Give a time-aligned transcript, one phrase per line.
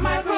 [0.00, 0.37] my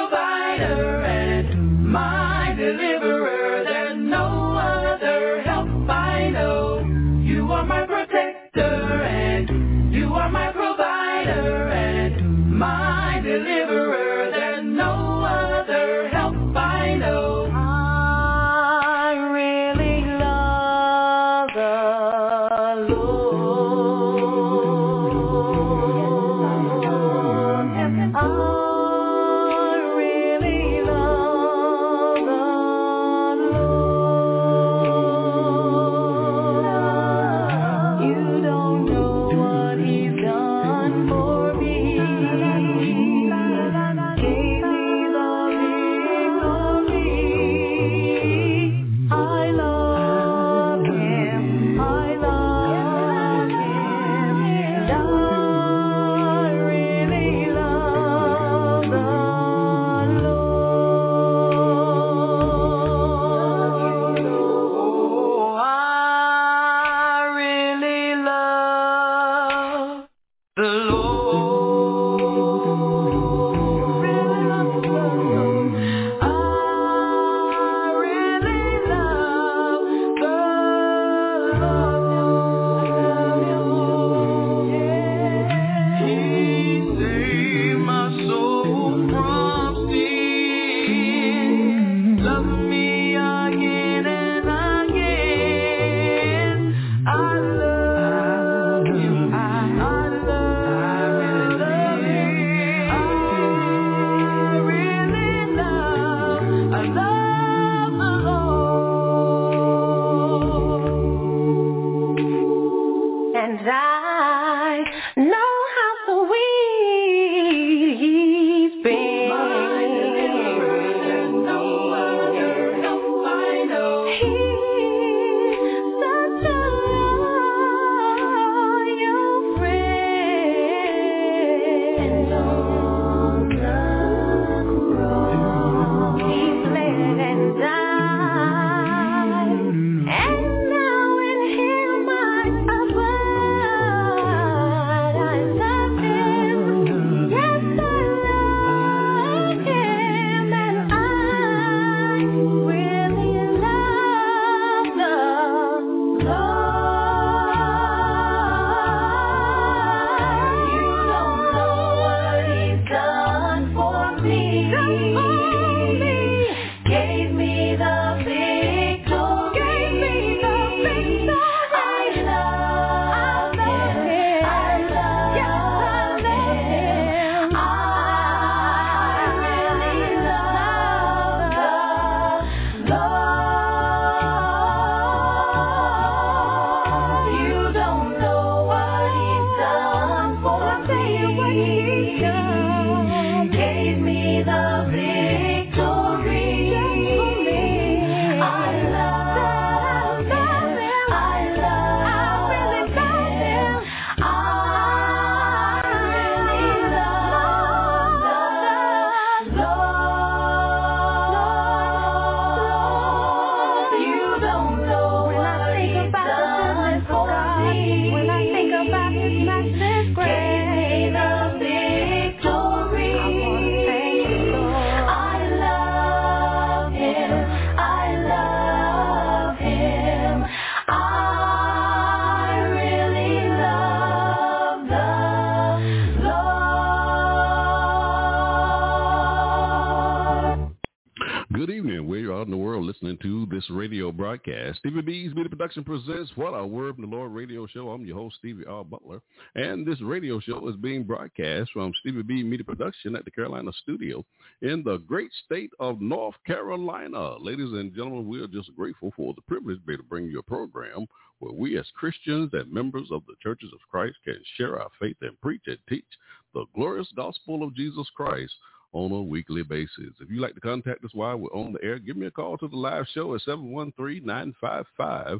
[244.21, 244.77] broadcast.
[244.77, 247.89] Stevie B's Media Production presents What a Word from the Lord radio show.
[247.89, 248.83] I'm your host, Stevie R.
[248.83, 249.19] Butler.
[249.55, 253.71] And this radio show is being broadcast from Stevie B Media Production at the Carolina
[253.81, 254.23] studio
[254.61, 257.35] in the great state of North Carolina.
[257.39, 260.27] Ladies and gentlemen, we are just grateful for the privilege to be able to bring
[260.27, 261.07] you a program
[261.39, 265.17] where we as Christians and members of the churches of Christ can share our faith
[265.21, 266.05] and preach and teach
[266.53, 268.53] the glorious gospel of Jesus Christ
[268.93, 270.13] on a weekly basis.
[270.19, 272.57] If you'd like to contact us while we're on the air, give me a call
[272.57, 275.39] to the live show at 713-955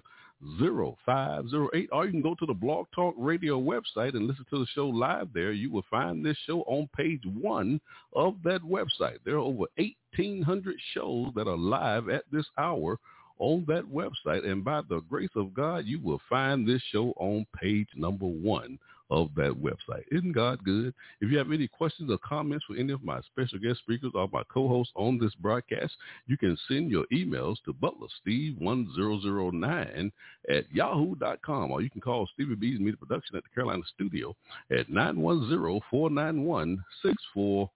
[0.59, 4.65] 0508 or you can go to the blog talk radio website and listen to the
[4.73, 7.79] show live there you will find this show on page one
[8.15, 12.97] of that website there are over 1800 shows that are live at this hour
[13.37, 17.45] on that website and by the grace of god you will find this show on
[17.55, 18.79] page number one
[19.11, 20.05] of that website.
[20.09, 20.95] Isn't God good?
[21.19, 24.29] If you have any questions or comments for any of my special guest speakers or
[24.31, 25.93] my co-hosts on this broadcast,
[26.27, 30.11] you can send your emails to butlersteve1009
[30.49, 34.33] at yahoo.com or you can call Stevie B's Media Production at the Carolina Studio
[34.71, 37.67] at 910-491-6405.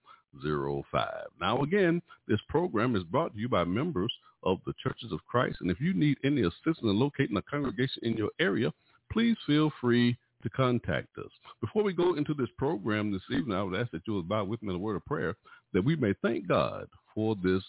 [1.42, 5.58] Now again, this program is brought to you by members of the Churches of Christ.
[5.60, 8.72] And if you need any assistance in locating a congregation in your area,
[9.12, 11.32] please feel free to contact us.
[11.60, 14.44] Before we go into this program this evening, I would ask that you would bow
[14.46, 15.36] with me in a word of prayer
[15.74, 17.64] that we may thank God for this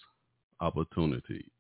[0.60, 1.50] opportunity.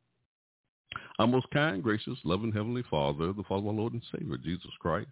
[1.18, 4.70] Our most kind, gracious, loving Heavenly Father, the Father of our Lord and Savior, Jesus
[4.78, 5.08] Christ.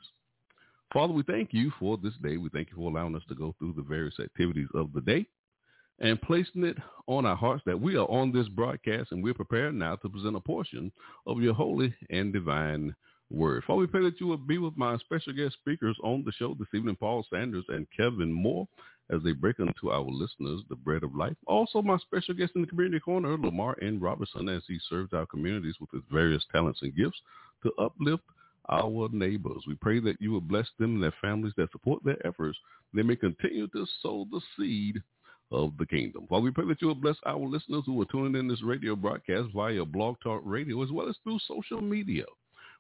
[0.93, 2.37] Father, we thank you for this day.
[2.37, 5.27] We thank you for allowing us to go through the various activities of the day
[6.01, 9.75] and placing it on our hearts that we are on this broadcast and we're prepared
[9.75, 10.93] now to present a portion
[11.27, 12.95] of your holy and divine
[13.31, 13.65] word.
[13.65, 16.55] Father, we pray that you will be with my special guest speakers on the show
[16.59, 18.69] this evening, Paul Sanders and Kevin Moore,
[19.11, 21.37] as they break unto our listeners the bread of life.
[21.47, 24.01] Also, my special guest in the community corner, Lamar N.
[24.01, 27.21] Robertson, as he serves our communities with his various talents and gifts
[27.63, 28.23] to uplift
[28.71, 29.63] our neighbors.
[29.67, 32.59] We pray that you will bless them and their families that support their efforts.
[32.95, 35.03] They may continue to sow the seed
[35.53, 36.25] of the kingdom.
[36.29, 38.97] While we pray that you will bless our listeners who are tuning in this radio
[38.97, 42.25] broadcast via Blog Talk Radio as well as through social media.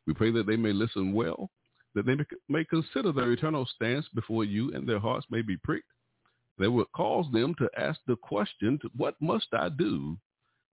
[0.06, 1.50] We pray that they may listen well,
[1.94, 2.16] that they
[2.48, 5.86] may consider their eternal stance before you and their hearts may be pricked.
[6.58, 10.16] That will cause them to ask the question, what must I do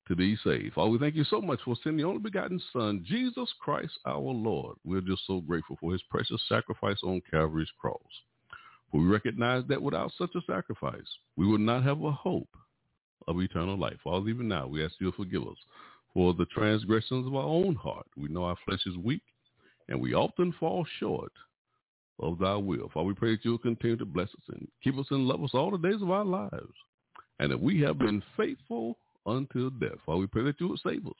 [0.08, 0.74] to be saved?
[0.74, 4.20] Father, we thank you so much for sending the only begotten Son, Jesus Christ our
[4.20, 4.76] Lord.
[4.84, 8.02] We're just so grateful for his precious sacrifice on Calvary's cross.
[8.92, 12.50] For we recognize that without such a sacrifice, we would not have a hope
[13.28, 13.98] of eternal life.
[14.04, 15.58] Father, even now, we ask you to forgive us
[16.14, 18.08] for the transgressions of our own heart.
[18.18, 19.24] We know our flesh is weak,
[19.88, 21.32] and we often fall short
[22.20, 22.90] of thy will.
[22.94, 25.44] Father, we pray that you will continue to bless us and keep us and love
[25.44, 26.74] us all the days of our lives,
[27.40, 29.98] and that we have been faithful until death.
[30.06, 31.14] Father, we pray that you will save us.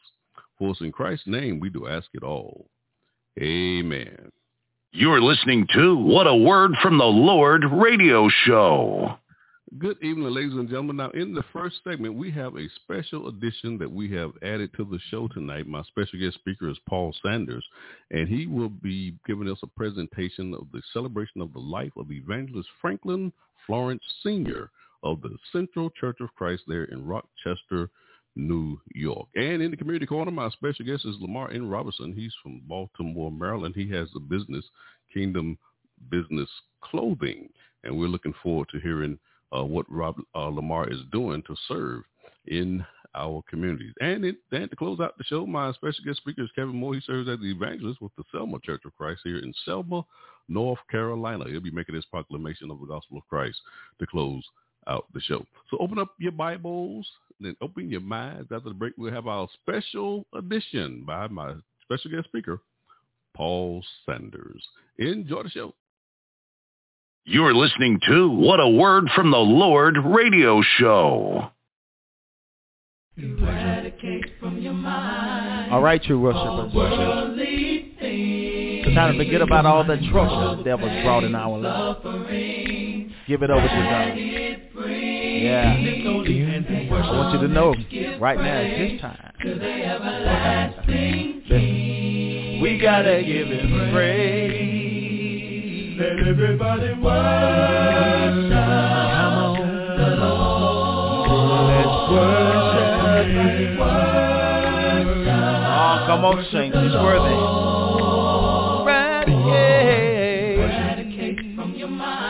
[0.58, 2.66] For us in Christ's name, we do ask it all.
[3.42, 4.32] Amen.
[4.92, 9.19] You're listening to What a Word from the Lord radio show.
[9.78, 10.96] Good evening, ladies and gentlemen.
[10.96, 14.84] Now, in the first segment, we have a special edition that we have added to
[14.84, 15.68] the show tonight.
[15.68, 17.64] My special guest speaker is Paul Sanders,
[18.10, 22.12] and he will be giving us a presentation of the celebration of the life of
[22.12, 23.32] Evangelist Franklin
[23.68, 24.72] Florence Sr.
[25.04, 27.92] of the Central Church of Christ there in Rochester,
[28.36, 29.28] New York.
[29.36, 31.70] And in the community corner, my special guest is Lamar N.
[31.70, 32.12] Robertson.
[32.12, 33.76] He's from Baltimore, Maryland.
[33.76, 34.66] He has the business
[35.14, 35.60] Kingdom
[36.10, 36.50] Business
[36.82, 37.50] Clothing,
[37.84, 39.20] and we're looking forward to hearing
[39.56, 42.04] uh, what Rob uh, Lamar is doing to serve
[42.48, 42.86] in
[43.16, 43.94] our communities.
[44.02, 46.96] And, it, and to close out the show, my special guest speaker is Kevin Moore.
[46.96, 50.04] He serves as the evangelist with the Selma Church of Christ here in Selma,
[50.48, 51.46] North Carolina.
[51.48, 53.60] He'll be making his proclamation of the gospel of Christ
[54.00, 54.44] to close
[54.88, 55.46] out the show.
[55.70, 57.08] So open up your Bibles,
[57.40, 58.52] then open your minds.
[58.52, 62.62] After the break, we'll have our special edition by my special guest speaker,
[63.36, 64.64] Paul Sanders.
[64.98, 65.74] Enjoy the show.
[67.32, 71.52] You're listening to What a Word from the Lord radio show.
[75.72, 76.72] All right, you worshipers.
[78.82, 82.00] It's time to forget about all the trouble the devil's brought in our lives.
[83.28, 84.16] Give it over to God.
[85.44, 85.76] Yeah.
[85.78, 87.76] I want you to know
[88.20, 89.34] right now is his time.
[92.64, 94.89] We gotta give him praise.
[96.00, 98.54] Let everybody worship.
[98.54, 99.60] Come on.
[99.98, 101.28] The Lord.
[101.68, 102.90] Let's worship.
[105.68, 106.78] Oh, come on, saints.
[106.78, 107.36] He's worthy.
[110.60, 112.30] Eradicate from your mind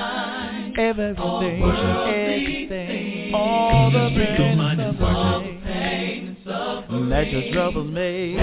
[0.80, 8.40] everything, everything, all the pain and suffering that your trouble made.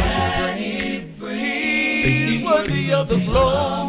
[2.06, 3.85] He's worthy of the glory,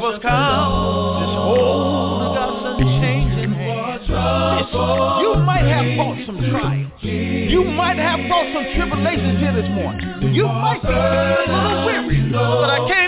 [0.00, 4.06] troubles come, this whole changing hands.
[4.06, 6.92] You might have fought some trials.
[7.02, 10.32] You might have fought some tribulations here this morning.
[10.32, 13.07] You might be a little weary, but I can't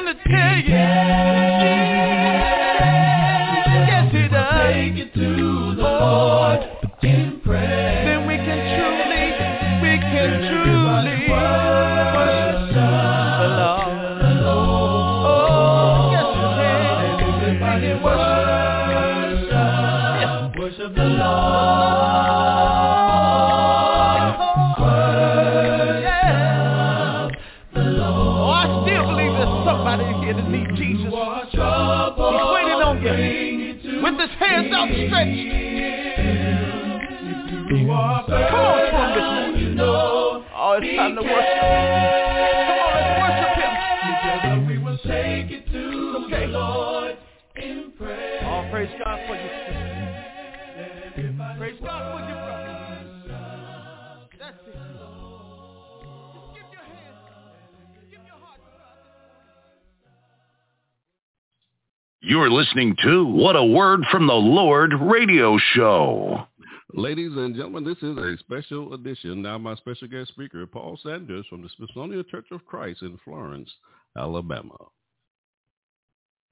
[62.31, 66.47] You're listening to What a Word from the Lord radio show.
[66.95, 69.43] Ladies and gentlemen, this is a special edition.
[69.43, 73.69] Now, my special guest speaker, Paul Sanders from the Smithsonia Church of Christ in Florence,
[74.17, 74.77] Alabama.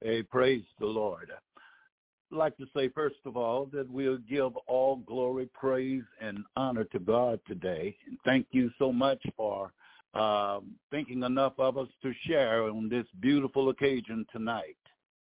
[0.03, 1.31] Hey, praise the Lord.
[1.31, 6.87] I'd like to say, first of all, that we'll give all glory, praise, and honor
[6.87, 7.97] to God today.
[8.09, 9.71] And thank you so much for
[10.15, 14.75] um, thinking enough of us to share on this beautiful occasion tonight.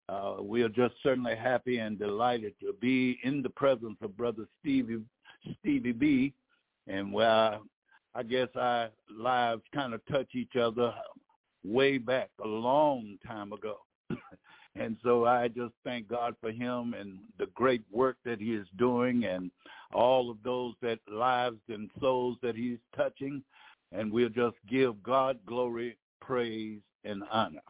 [0.07, 4.45] Uh, we are just certainly happy and delighted to be in the presence of Brother
[4.59, 5.01] Stevie,
[5.59, 6.33] Stevie B.
[6.87, 7.59] And where
[8.13, 10.93] I guess our lives kind of touch each other
[11.63, 13.77] way back a long time ago.
[14.77, 18.67] And so I just thank God for him and the great work that he is
[18.77, 19.49] doing and
[19.93, 23.41] all of those that lives and souls that he's touching.
[23.93, 27.61] And we'll just give God glory, praise, and honor.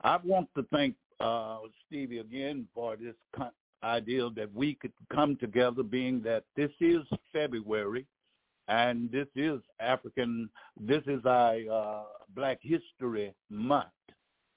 [0.00, 3.50] I want to thank uh, Stevie again for this con-
[3.82, 6.98] ideal that we could come together, being that this is
[7.32, 8.06] February,
[8.68, 10.50] and this is African.
[10.78, 12.02] This is our uh,
[12.34, 13.86] Black History Month,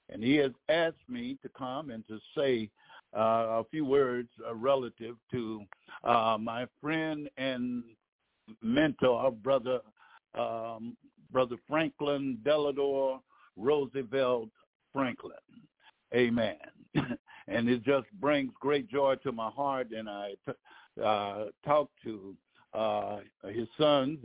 [0.08, 2.68] and he has asked me to come and to say
[3.16, 5.62] uh, a few words uh, relative to
[6.04, 7.84] uh, my friend and
[8.62, 9.80] mentor, brother
[10.34, 10.96] um,
[11.30, 13.22] brother Franklin Delano
[13.56, 14.48] Roosevelt
[14.92, 15.32] Franklin.
[16.14, 16.56] Amen.
[17.48, 19.88] and it just brings great joy to my heart.
[19.96, 20.34] And I
[21.02, 22.36] uh, talked to
[22.74, 24.18] uh, his sons,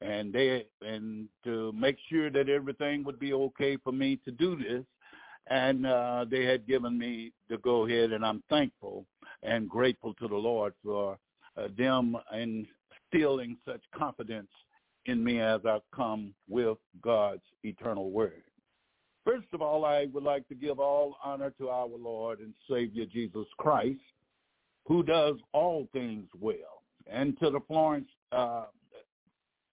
[0.00, 4.56] and they and to make sure that everything would be okay for me to do
[4.56, 4.84] this.
[5.48, 9.06] And uh, they had given me the go ahead, and I'm thankful
[9.42, 11.18] and grateful to the Lord for
[11.56, 14.50] uh, them instilling such confidence
[15.06, 18.42] in me as I come with God's eternal word.
[19.24, 23.04] First of all, I would like to give all honor to our Lord and Savior
[23.04, 24.00] Jesus Christ,
[24.86, 28.64] who does all things well, and to the Florence uh,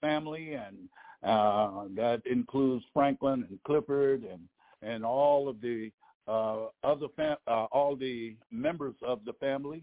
[0.02, 0.78] family, and
[1.24, 4.42] uh, that includes Franklin and Clifford and
[4.84, 5.92] and all of the
[6.28, 9.82] uh, other fam- uh, all the members of the family.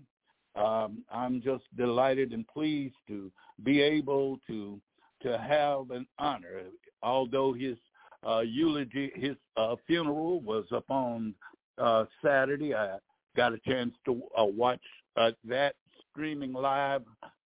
[0.54, 3.32] Um, I'm just delighted and pleased to
[3.64, 4.80] be able to
[5.22, 6.60] to have an honor,
[7.02, 7.76] although his
[8.26, 11.34] uh, eulogy, his uh, funeral was up on
[11.78, 12.74] uh, Saturday.
[12.74, 12.98] I
[13.36, 14.80] got a chance to uh, watch
[15.16, 15.74] uh, that
[16.10, 17.02] streaming live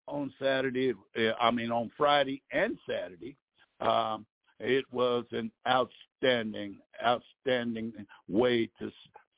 [0.07, 0.95] on Saturday.
[1.17, 3.37] uh, I mean, on Friday and Saturday.
[3.81, 4.27] Um,
[4.61, 7.93] it was an outstanding, outstanding
[8.29, 8.91] way to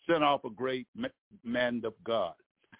[0.08, 0.86] send off a great
[1.44, 2.32] man of God.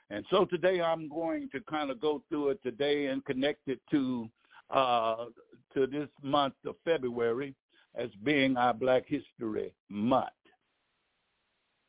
[0.08, 3.80] And so today I'm going to kind of go through it today and connect it
[3.90, 4.28] to
[4.70, 5.26] uh,
[5.74, 7.54] to this month of February
[7.94, 10.28] as being our Black History Month.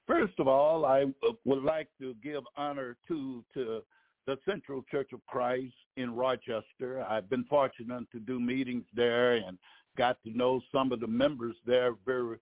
[0.07, 1.05] First of all, I
[1.45, 3.81] would like to give honor to to
[4.27, 7.05] the Central Church of Christ in Rochester.
[7.09, 9.57] I've been fortunate to do meetings there and
[9.97, 12.37] got to know some of the members there very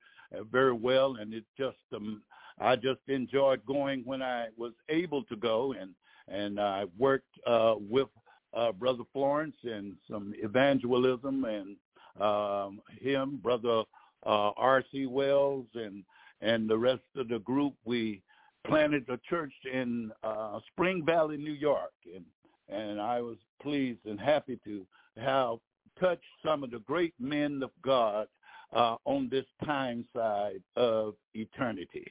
[0.51, 2.21] very well, and it just um,
[2.59, 5.91] I just enjoyed going when I was able to go, and
[6.27, 8.09] and I worked uh, with
[8.53, 11.75] uh, Brother Florence and some evangelism and
[12.19, 13.83] um, him, Brother
[14.25, 15.05] uh, R.C.
[15.05, 16.03] Wells, and
[16.41, 17.73] and the rest of the group.
[17.85, 18.21] We
[18.65, 22.25] planted a church in uh, Spring Valley, New York, and
[22.69, 24.85] and I was pleased and happy to
[25.17, 25.57] have
[25.99, 28.27] touched some of the great men of God
[28.73, 32.05] uh, on this time side of eternity.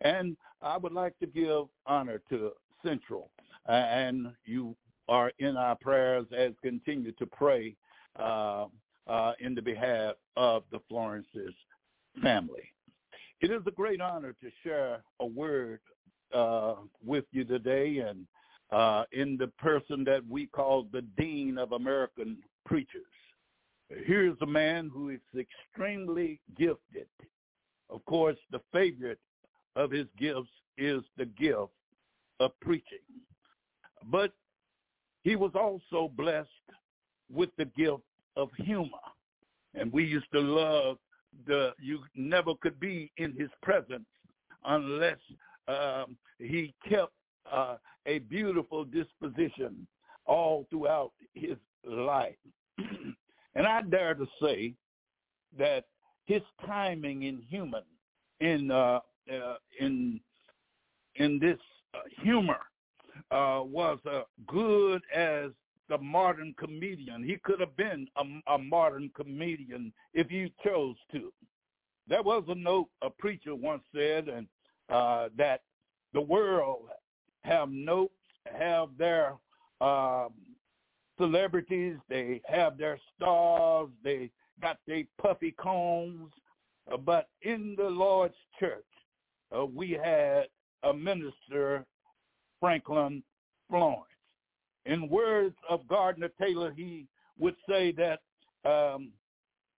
[0.00, 2.50] And I would like to give honor to
[2.84, 3.30] Central,
[3.68, 4.76] uh, and you
[5.08, 7.76] are in our prayers as continue to pray
[8.16, 8.66] uh,
[9.06, 11.54] uh, in the behalf of the Florence's
[12.22, 12.62] family.
[13.40, 15.80] It is a great honor to share a word
[16.32, 18.26] uh, with you today and
[18.70, 23.02] uh, in the person that we call the Dean of American Preachers.
[24.06, 27.06] Here's a man who is extremely gifted.
[27.90, 29.18] Of course, the favorite
[29.76, 31.72] of his gifts is the gift
[32.40, 32.98] of preaching.
[34.10, 34.32] But
[35.22, 36.48] he was also blessed
[37.30, 38.02] with the gift
[38.36, 38.98] of humor.
[39.74, 40.98] And we used to love
[41.46, 44.06] the, you never could be in his presence
[44.64, 45.18] unless
[45.68, 47.12] um, he kept
[47.50, 49.86] uh, a beautiful disposition
[50.26, 52.36] all throughout his life.
[52.78, 54.74] and I dare to say
[55.58, 55.84] that
[56.26, 57.82] his timing in human,
[58.40, 59.00] in uh,
[59.32, 60.20] uh, in
[61.16, 61.58] in this
[61.94, 62.58] uh, humor,
[63.30, 65.50] uh, was as good as
[65.88, 67.22] the modern comedian.
[67.22, 71.32] He could have been a, a modern comedian if he chose to.
[72.08, 74.46] There was a note a preacher once said, and
[74.88, 75.62] uh, that
[76.12, 76.88] the world
[77.42, 78.12] have notes,
[78.46, 79.34] have their
[79.80, 80.32] um,
[81.18, 86.30] celebrities, they have their stars, they got their puffy combs.
[86.92, 88.84] Uh, but in the Lord's church,
[89.56, 90.46] uh, we had
[90.82, 91.84] a minister,
[92.60, 93.22] Franklin
[93.68, 94.11] Florence.
[94.86, 97.06] In words of Gardner Taylor, he
[97.38, 98.20] would say that
[98.68, 99.12] um,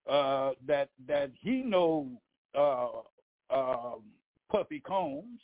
[0.09, 2.09] uh, that that he know
[2.57, 2.87] uh,
[3.49, 3.95] uh,
[4.51, 5.39] puffy combs.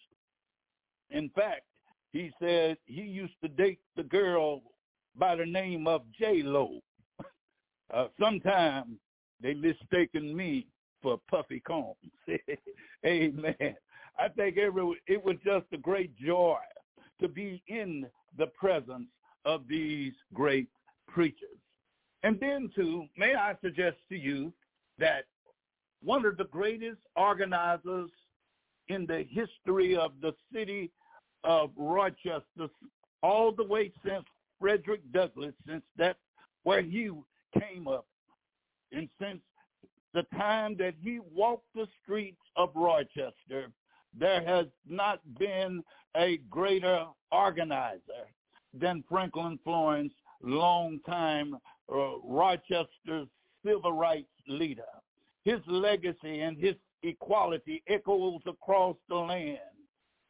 [1.10, 1.63] In fact,
[2.12, 4.62] he said he used to date the girl
[5.18, 6.80] by the name of J Lo.
[7.94, 8.96] Uh, sometimes
[9.41, 10.65] they mistaken me
[11.01, 11.98] for Puffy Combs.
[13.06, 13.75] Amen.
[14.18, 16.56] I think every, it was just a great joy
[17.20, 18.06] to be in
[18.38, 19.10] the presence
[19.45, 20.67] of these great
[21.07, 21.57] preachers.
[22.24, 24.54] And then, too, may I suggest to you
[24.99, 25.25] that
[26.04, 28.10] one of the greatest organizers
[28.88, 30.91] in the history of the city
[31.43, 32.67] of Rochester,
[33.23, 34.25] all the way since
[34.60, 36.19] Frederick Douglass, since that's
[36.63, 37.10] where he
[37.60, 38.06] came up,
[38.91, 39.39] and since
[40.13, 43.71] the time that he walked the streets of Rochester,
[44.17, 45.84] there has not been
[46.15, 48.27] a greater organizer
[48.73, 51.55] than Franklin Florence, longtime
[51.93, 53.27] uh, Rochester's
[53.65, 54.84] civil rights leader.
[55.43, 59.57] His legacy and his equality echoes across the land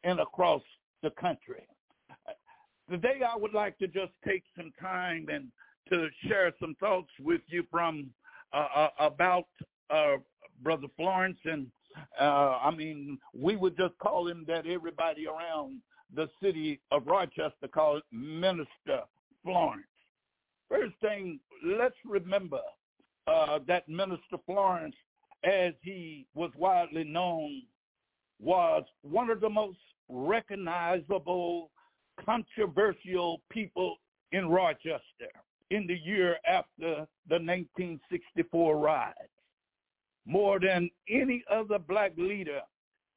[0.04, 0.62] and across
[1.02, 1.66] the country.
[2.90, 5.48] Today I would like to just take some time and
[5.90, 8.10] to share some thoughts with you from
[8.52, 9.46] uh, uh, about
[9.90, 10.16] uh,
[10.62, 11.66] Brother Florence and
[12.20, 15.80] uh, I mean, we would just call him that everybody around
[16.14, 19.02] the city of Rochester called Minister
[19.42, 19.86] Florence.
[20.68, 22.60] First thing, let's remember
[23.26, 24.96] uh, that Minister Florence,
[25.44, 27.62] as he was widely known,
[28.40, 31.70] was one of the most recognizable,
[32.24, 33.96] controversial people
[34.32, 35.30] in Rochester
[35.70, 39.18] in the year after the 1964 riots.
[40.26, 42.60] More than any other black leader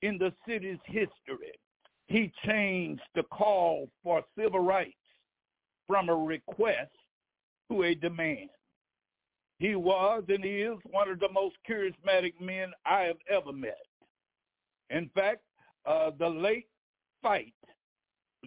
[0.01, 1.53] in the city's history,
[2.07, 4.93] he changed the call for civil rights
[5.87, 6.91] from a request
[7.69, 8.49] to a demand.
[9.57, 13.77] He was and is one of the most charismatic men I have ever met.
[14.89, 15.41] In fact,
[15.85, 16.67] uh, the late
[17.21, 17.53] fight,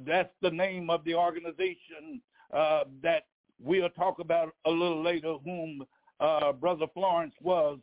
[0.06, 2.20] that's the name of the organization
[2.54, 3.24] uh, that
[3.60, 5.84] we'll talk about a little later, whom
[6.20, 7.78] uh, Brother Florence was,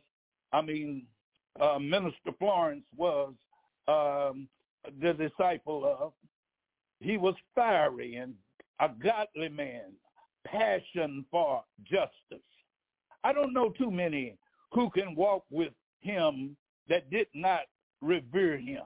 [0.52, 1.06] I mean,
[1.60, 3.34] uh, Minister Florence was
[3.88, 4.48] um,
[5.00, 6.12] the disciple of.
[7.00, 8.34] He was fiery and
[8.80, 9.92] a godly man,
[10.46, 12.44] passion for justice.
[13.24, 14.38] I don't know too many
[14.72, 16.56] who can walk with him
[16.88, 17.62] that did not
[18.00, 18.82] revere him.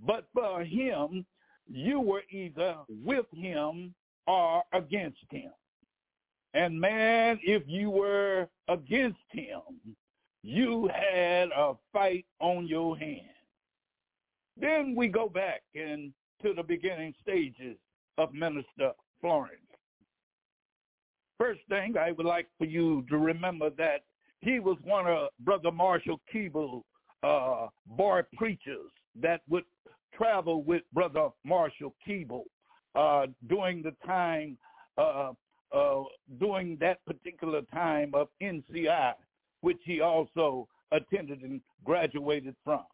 [0.00, 1.24] But for him,
[1.66, 3.94] you were either with him
[4.26, 5.52] or against him.
[6.54, 9.60] And man, if you were against him,
[10.42, 13.31] you had a fight on your hands.
[14.56, 17.76] Then we go back into the beginning stages
[18.18, 19.56] of Minister Florence.
[21.38, 24.02] First thing I would like for you to remember that
[24.40, 26.84] he was one of Brother Marshall Keeble's
[27.22, 27.68] uh,
[28.36, 29.64] preachers that would
[30.14, 32.44] travel with Brother Marshall Keeble
[32.94, 34.58] uh, during the time,
[34.98, 35.32] uh,
[35.74, 36.02] uh,
[36.38, 39.14] during that particular time of NCI,
[39.62, 42.84] which he also attended and graduated from.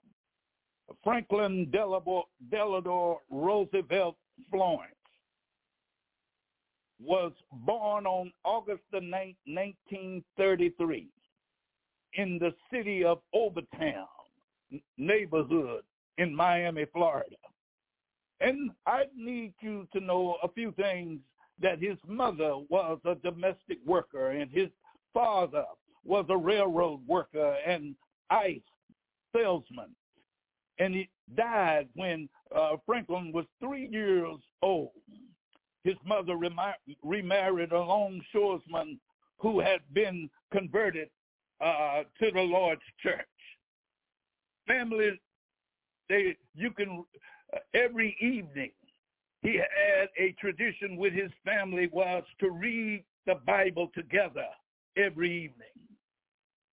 [1.04, 4.16] Franklin Delano Roosevelt
[4.50, 4.94] Florence.
[7.00, 11.08] was born on August the 9th, 1933
[12.14, 14.06] in the city of Overtown
[14.96, 15.82] neighborhood
[16.18, 17.36] in Miami, Florida.
[18.40, 21.20] And I need you to know a few things
[21.60, 24.68] that his mother was a domestic worker and his
[25.12, 25.64] father
[26.04, 27.94] was a railroad worker and
[28.30, 28.60] ice
[29.34, 29.94] salesman.
[30.78, 34.90] And he died when uh, Franklin was three years old.
[35.84, 38.98] His mother remarried a longshoreman
[39.38, 41.08] who had been converted
[41.60, 43.26] uh, to the Lord's church.
[44.66, 45.18] Family,
[46.08, 47.04] they you can
[47.54, 48.70] uh, every evening
[49.42, 54.46] he had a tradition with his family was to read the Bible together
[54.96, 55.88] every evening.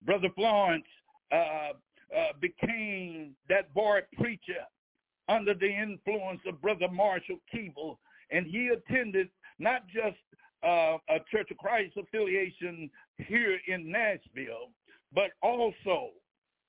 [0.04, 0.86] Brother Florence
[1.32, 1.74] uh,
[2.16, 4.64] uh, became that boy preacher
[5.28, 7.98] under the influence of Brother Marshall Keeble,
[8.32, 10.18] and he attended not just
[10.64, 14.72] uh, a Church of Christ affiliation here in Nashville,
[15.14, 16.10] but also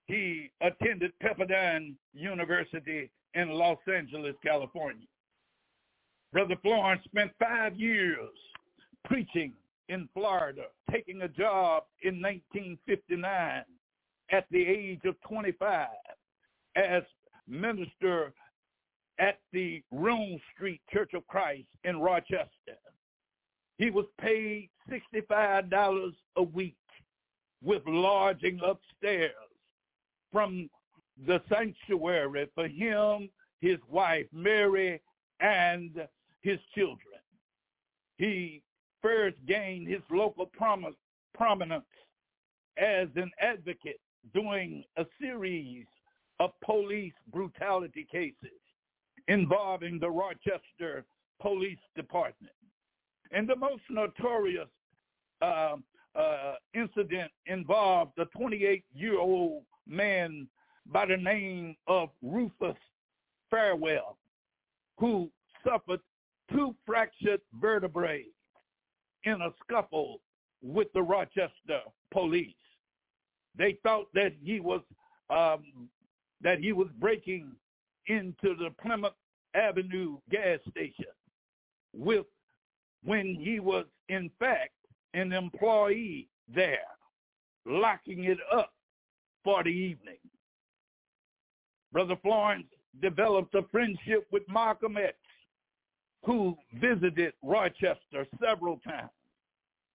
[0.07, 5.07] he attended Pepperdine University in Los Angeles, California.
[6.33, 8.31] Brother Florence spent five years
[9.05, 9.53] preaching
[9.89, 13.65] in Florida, taking a job in 1959
[14.31, 15.89] at the age of 25
[16.77, 17.03] as
[17.49, 18.33] minister
[19.19, 22.49] at the Rome Street Church of Christ in Rochester.
[23.79, 26.77] He was paid $65 a week
[27.63, 29.33] with lodging upstairs
[30.33, 30.69] from
[31.27, 35.01] the sanctuary for him, his wife Mary,
[35.41, 36.07] and
[36.43, 36.99] his children.
[38.19, 38.63] He
[39.03, 40.51] first gained his local
[41.35, 41.85] prominence
[42.77, 44.01] as an advocate
[44.35, 45.87] doing a series
[46.41, 48.61] of police brutality cases
[49.29, 51.05] involving the Rochester
[51.41, 52.53] Police Department.
[53.33, 54.69] And the most notorious
[55.43, 55.77] uh,
[56.15, 60.49] uh, incident involved a 28-year-old man
[60.87, 62.77] by the name of Rufus
[63.51, 64.17] Fairwell,
[64.99, 65.31] who
[65.67, 66.01] suffered
[66.53, 68.25] two fractured vertebrae
[69.25, 70.21] in a scuffle
[70.63, 71.81] with the Rochester
[72.13, 72.55] police.
[73.59, 74.83] They thought that he was
[75.31, 75.89] um,
[76.43, 77.53] that he was breaking
[78.07, 79.15] into the Plymouth
[79.55, 81.07] Avenue gas station
[81.93, 82.27] with
[83.05, 84.73] when he was in fact
[85.15, 86.79] an employee there,
[87.65, 88.73] locking it up
[89.43, 90.19] for the evening.
[91.93, 92.67] Brother Florence
[93.01, 95.17] developed a friendship with Malcolm X,
[96.25, 99.11] who visited Rochester several times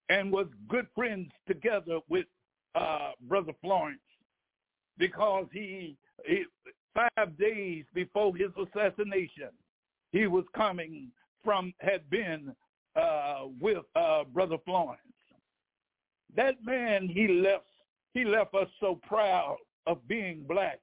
[0.08, 2.26] and was good friends together with
[2.74, 4.00] uh, Brother Florence
[4.98, 6.44] because he, he,
[6.94, 9.50] five days before his assassination,
[10.12, 11.08] he was coming
[11.44, 12.54] from, had been
[12.94, 15.00] uh, with uh, Brother Florence.
[16.36, 17.64] That man, he left,
[18.14, 19.56] he left us so proud
[19.86, 20.80] of being black.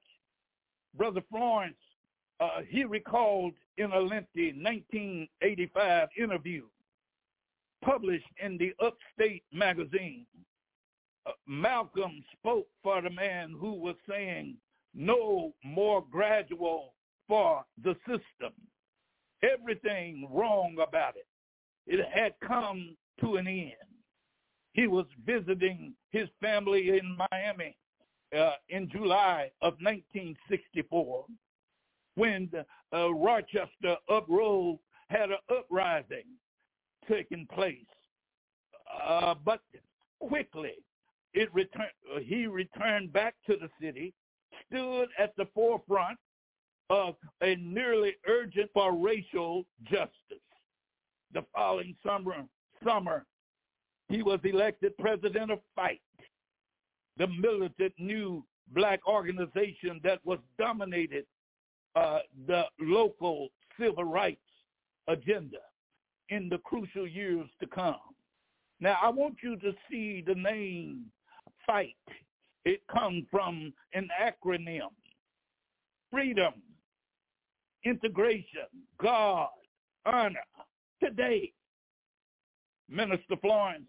[0.96, 1.76] Brother Florence,
[2.40, 6.64] uh, he recalled in a lengthy 1985 interview
[7.82, 10.26] published in the Upstate magazine.
[11.26, 14.56] Uh, Malcolm spoke for the man who was saying
[14.94, 16.94] no more gradual
[17.28, 18.52] for the system.
[19.42, 21.26] Everything wrong about it.
[21.86, 23.72] It had come to an end.
[24.72, 27.76] He was visiting his family in Miami
[28.36, 31.24] uh, in July of 1964
[32.14, 32.64] when the,
[32.96, 34.78] uh, Rochester uprose
[35.08, 36.24] had an uprising
[37.08, 37.76] taking place.
[39.04, 39.60] Uh, but
[40.20, 40.74] quickly,
[41.34, 41.90] it returned.
[42.14, 44.12] Uh, he returned back to the city,
[44.66, 46.18] stood at the forefront
[46.88, 50.10] of a nearly urgent for racial justice.
[51.32, 52.44] The following summer,
[52.84, 53.24] summer,
[54.08, 56.00] he was elected president of FIGHT,
[57.16, 61.24] the militant new black organization that was dominated
[61.94, 64.40] uh, the local civil rights
[65.06, 65.58] agenda
[66.28, 67.96] in the crucial years to come.
[68.80, 71.06] Now, I want you to see the name
[71.66, 71.94] FIGHT.
[72.64, 74.90] It comes from an acronym.
[76.10, 76.54] Freedom,
[77.84, 78.68] integration,
[79.00, 79.48] God,
[80.04, 80.40] honor.
[81.02, 81.52] Today,
[82.88, 83.88] Minister Florence,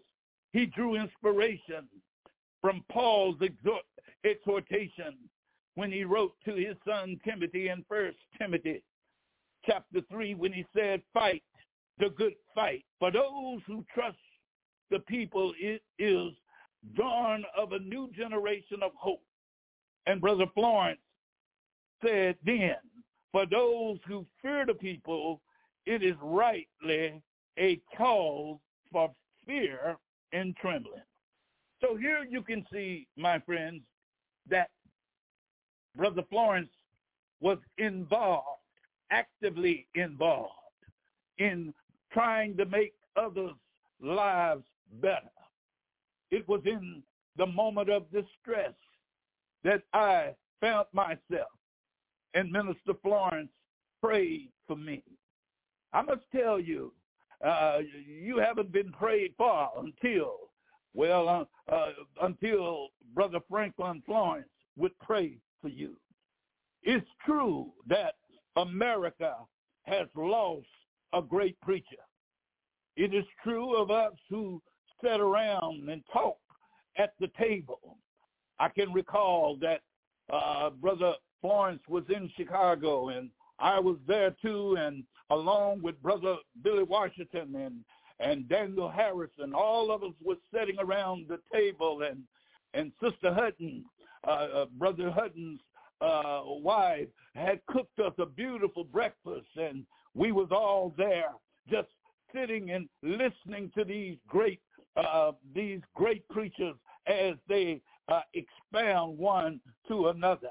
[0.52, 1.88] he drew inspiration
[2.60, 3.82] from Paul's exhort,
[4.24, 5.16] exhortation
[5.74, 8.82] when he wrote to his son Timothy in First Timothy
[9.64, 11.42] chapter 3 when he said, fight
[11.98, 12.84] the good fight.
[12.98, 14.16] For those who trust
[14.90, 16.32] the people, it is
[16.96, 19.22] dawn of a new generation of hope.
[20.06, 21.00] And Brother Florence
[22.04, 22.76] said then,
[23.30, 25.40] for those who fear the people,
[25.86, 27.22] it is rightly
[27.58, 28.58] a cause
[28.90, 29.10] for
[29.46, 29.96] fear
[30.32, 31.02] and trembling.
[31.80, 33.82] So here you can see, my friends,
[34.48, 34.70] that
[35.96, 36.70] Brother Florence
[37.40, 38.46] was involved,
[39.10, 40.52] actively involved
[41.38, 41.74] in
[42.12, 43.52] trying to make others'
[44.00, 44.64] lives
[45.00, 45.28] better.
[46.32, 47.02] It was in
[47.36, 48.72] the moment of distress
[49.62, 51.52] that I found myself
[52.34, 53.50] and Minister Florence
[54.02, 55.02] prayed for me.
[55.92, 56.92] I must tell you,
[57.44, 60.50] uh, you haven't been prayed for until,
[60.94, 61.90] well, uh, uh,
[62.22, 65.96] until Brother Franklin Florence would pray for you.
[66.82, 68.14] It's true that
[68.56, 69.34] America
[69.82, 70.66] has lost
[71.12, 72.02] a great preacher.
[72.96, 74.62] It is true of us who
[75.02, 76.40] sat around and talked
[76.96, 77.96] at the table.
[78.58, 79.80] I can recall that
[80.32, 83.30] uh, Brother Florence was in Chicago and
[83.62, 87.84] I was there too, and along with Brother Billy Washington and
[88.20, 92.22] and Daniel Harrison, all of us were sitting around the table, and
[92.74, 93.84] and Sister Hutton,
[94.26, 95.60] uh, uh, Brother Hutton's
[96.00, 99.84] uh, wife, had cooked us a beautiful breakfast, and
[100.14, 101.30] we was all there,
[101.70, 101.88] just
[102.34, 104.60] sitting and listening to these great
[104.96, 106.74] uh, these great preachers
[107.06, 110.50] as they uh, expound one to another.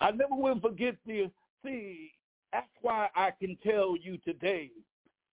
[0.00, 1.30] I never will forget the
[1.64, 2.12] see.
[2.52, 4.70] That's why I can tell you today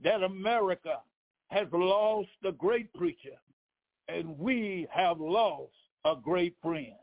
[0.03, 0.99] that America
[1.47, 3.37] has lost a great preacher,
[4.07, 5.71] and we have lost
[6.05, 6.93] a great friend.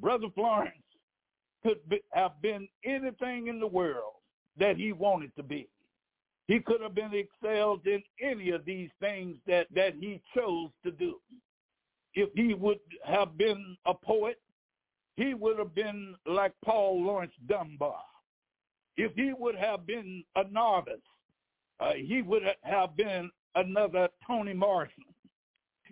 [0.00, 0.74] Brother Florence
[1.62, 4.14] could be, have been anything in the world
[4.58, 5.68] that he wanted to be.
[6.48, 10.92] He could have been excelled in any of these things that, that he chose to
[10.92, 11.16] do.
[12.14, 14.40] If he would have been a poet,
[15.16, 18.00] he would have been like Paul Laurence Dunbar.
[18.96, 20.96] If he would have been a novice,
[21.80, 25.04] uh, he would have been another Toni Morrison.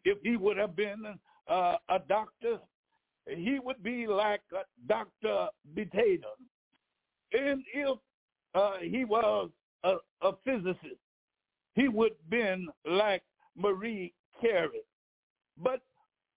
[0.05, 1.03] If he would have been
[1.49, 2.59] uh, a doctor,
[3.27, 4.43] he would be like
[4.87, 5.49] Dr.
[5.75, 6.29] Potato.
[7.33, 7.99] And if
[8.55, 9.51] uh, he was
[9.85, 11.01] a, a physicist,
[11.75, 13.23] he would have been like
[13.57, 14.81] Marie Curie.
[15.63, 15.83] But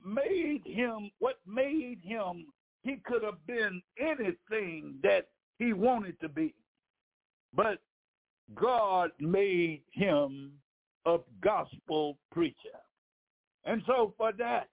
[0.04, 2.48] made him, what made him,
[2.84, 6.54] he could have been anything that he wanted to be.
[7.54, 7.80] But
[8.56, 10.52] God made him
[11.06, 12.56] a gospel preacher.
[13.66, 14.70] And so for that,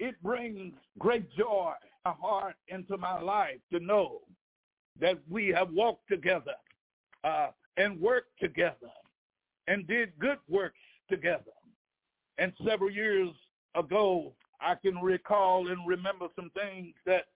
[0.00, 1.72] it brings great joy
[2.04, 4.20] my heart into my life to know
[5.00, 6.54] that we have walked together
[7.24, 8.90] uh, and worked together
[9.66, 11.52] and did good works together.
[12.38, 13.30] And several years
[13.74, 17.26] ago, I can recall and remember some things that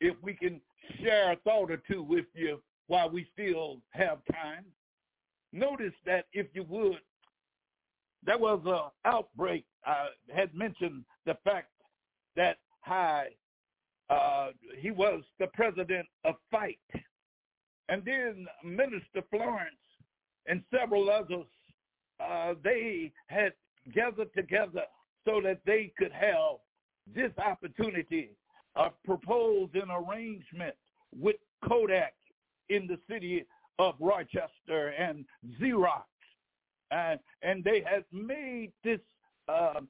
[0.00, 0.60] if we can
[1.02, 4.64] share a thought or two with you while we still have time.
[5.52, 7.00] Notice that if you would,
[8.24, 9.64] there was an outbreak.
[9.84, 11.68] I had mentioned the fact
[12.36, 13.28] that High,
[14.10, 16.78] uh, he was the president of FIGHT.
[17.88, 19.76] And then Minister Florence
[20.48, 21.46] and several others,
[22.20, 23.52] uh, they had
[23.94, 24.82] gathered together
[25.24, 26.56] so that they could have
[27.14, 28.30] this opportunity
[28.74, 30.74] of propose an arrangement
[31.16, 32.14] with Kodak
[32.70, 33.44] in the city
[33.78, 35.24] of Rochester and
[35.60, 36.02] Xerox.
[36.90, 39.00] And, and they had made this,
[39.48, 39.80] uh,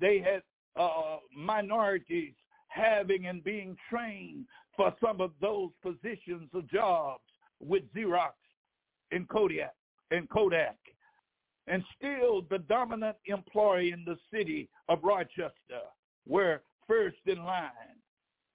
[0.00, 0.42] they had
[0.76, 2.34] uh, minorities
[2.68, 4.46] having and being trained
[4.76, 7.22] for some of those positions of jobs
[7.60, 8.32] with Xerox
[9.10, 9.74] and Kodak
[10.12, 10.76] and Kodak.
[11.66, 15.82] And still the dominant employee in the city of Rochester
[16.26, 17.70] were first in line.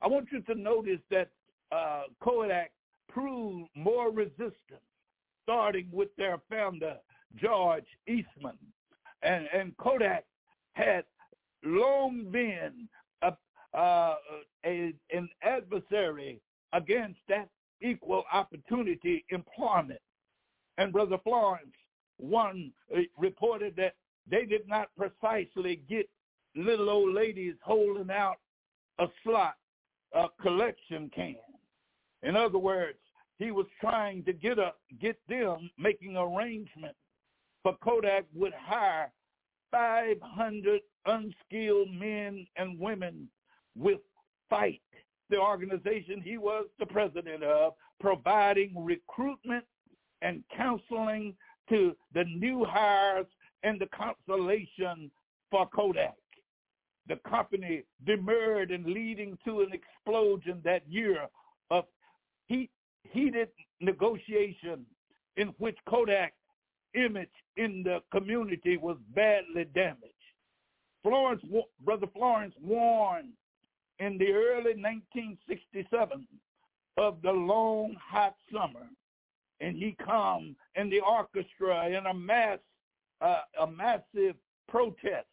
[0.02, 1.30] I want you to notice that
[1.72, 2.72] uh, Kodak
[3.10, 4.86] proved more resistance,
[5.44, 6.98] starting with their founder,
[7.42, 8.58] George Eastman.
[9.24, 10.26] And, and Kodak
[10.74, 11.06] had
[11.64, 12.88] long been
[13.24, 13.34] a,
[13.78, 14.16] uh,
[14.66, 16.42] a, an adversary
[16.74, 17.50] against that
[17.82, 20.00] equal opportunity employment.
[20.78, 21.74] And Brother Florence,
[22.18, 23.96] one uh, reported that
[24.30, 26.10] they did not precisely get
[26.56, 28.38] little old ladies holding out
[29.00, 29.56] a slot,
[30.14, 31.36] a collection can.
[32.24, 32.98] In other words,
[33.38, 36.98] he was trying to get a get them making arrangements
[37.62, 39.12] for Kodak would hire
[39.72, 43.28] 500 unskilled men and women
[43.76, 44.00] with
[44.50, 44.82] fight.
[45.30, 49.66] The organization he was the president of, providing recruitment
[50.22, 51.36] and counseling
[51.70, 53.28] to the new hires
[53.64, 55.12] and the consolation
[55.52, 56.16] for Kodak.
[57.08, 61.28] The company demurred and leading to an explosion that year
[61.72, 61.86] of
[62.48, 62.70] heat
[63.04, 63.50] heated
[63.80, 64.86] negotiation
[65.38, 66.34] in which Kodak
[66.94, 70.14] image in the community was badly damaged.
[71.04, 71.42] Florence,
[71.86, 73.34] Brother Florence warned
[74.00, 76.28] in the early 1967
[76.98, 78.88] of the long hot summer,
[79.60, 82.60] and he come in the orchestra in a mass,
[83.22, 84.36] uh, a massive
[84.68, 85.28] protest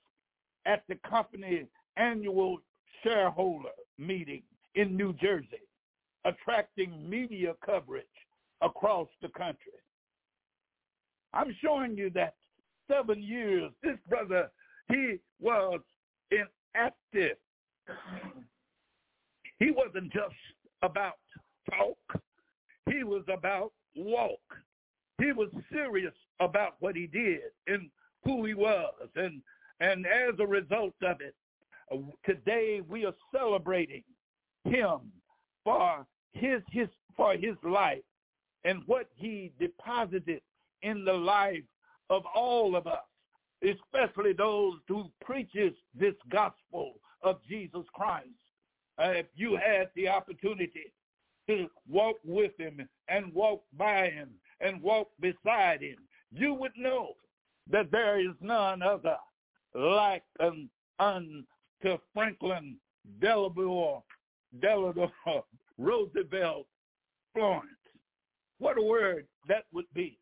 [0.66, 2.58] at the company annual
[3.02, 4.42] shareholder meeting
[4.74, 5.62] in New Jersey,
[6.24, 8.04] attracting media coverage
[8.62, 9.72] across the country.
[11.32, 12.34] I'm showing you that
[12.90, 14.50] seven years, this brother,
[14.88, 15.80] he was
[16.30, 17.36] inactive.
[19.58, 20.34] He wasn't just
[20.82, 21.18] about
[21.70, 22.22] talk.
[22.90, 24.40] He was about walk.
[25.18, 27.88] He was serious about what he did and
[28.24, 28.94] who he was.
[29.16, 29.42] And,
[29.80, 31.34] and as a result of it,
[32.24, 34.02] today we are celebrating
[34.64, 35.12] him
[35.62, 38.02] for his, his, for his life
[38.64, 40.40] and what he deposited
[40.82, 41.62] in the life
[42.10, 42.98] of all of us,
[43.62, 48.28] especially those who preaches this gospel of Jesus Christ.
[48.98, 50.92] Uh, if you had the opportunity
[51.48, 54.30] to walk with him and walk by him
[54.60, 55.96] and walk beside him,
[56.32, 57.14] you would know
[57.70, 59.16] that there is none other
[59.74, 60.22] like
[60.98, 62.76] unto Franklin
[63.20, 64.02] Delabore,
[64.60, 65.10] Delabore
[65.78, 66.66] Roosevelt
[67.32, 67.68] Florence.
[68.58, 70.18] What a word that would be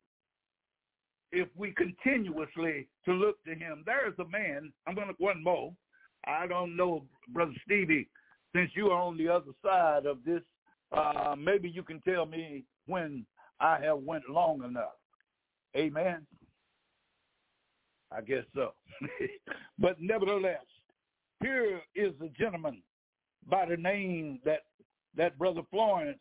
[1.31, 3.83] if we continuously to look to him.
[3.87, 5.73] There is a man, I'm going to one more.
[6.27, 8.09] I don't know, Brother Stevie,
[8.55, 10.43] since you are on the other side of this,
[10.93, 13.25] uh, maybe you can tell me when
[13.61, 14.97] I have went long enough.
[15.77, 16.27] Amen.
[18.11, 18.73] I guess so.
[19.79, 20.65] but nevertheless,
[21.43, 22.83] here is a gentleman
[23.49, 24.61] by the name that
[25.17, 26.21] that Brother Florence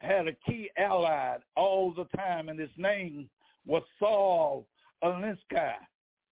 [0.00, 3.28] had a key ally all the time, and his name
[3.66, 4.66] was Saul
[5.02, 5.72] Alinsky,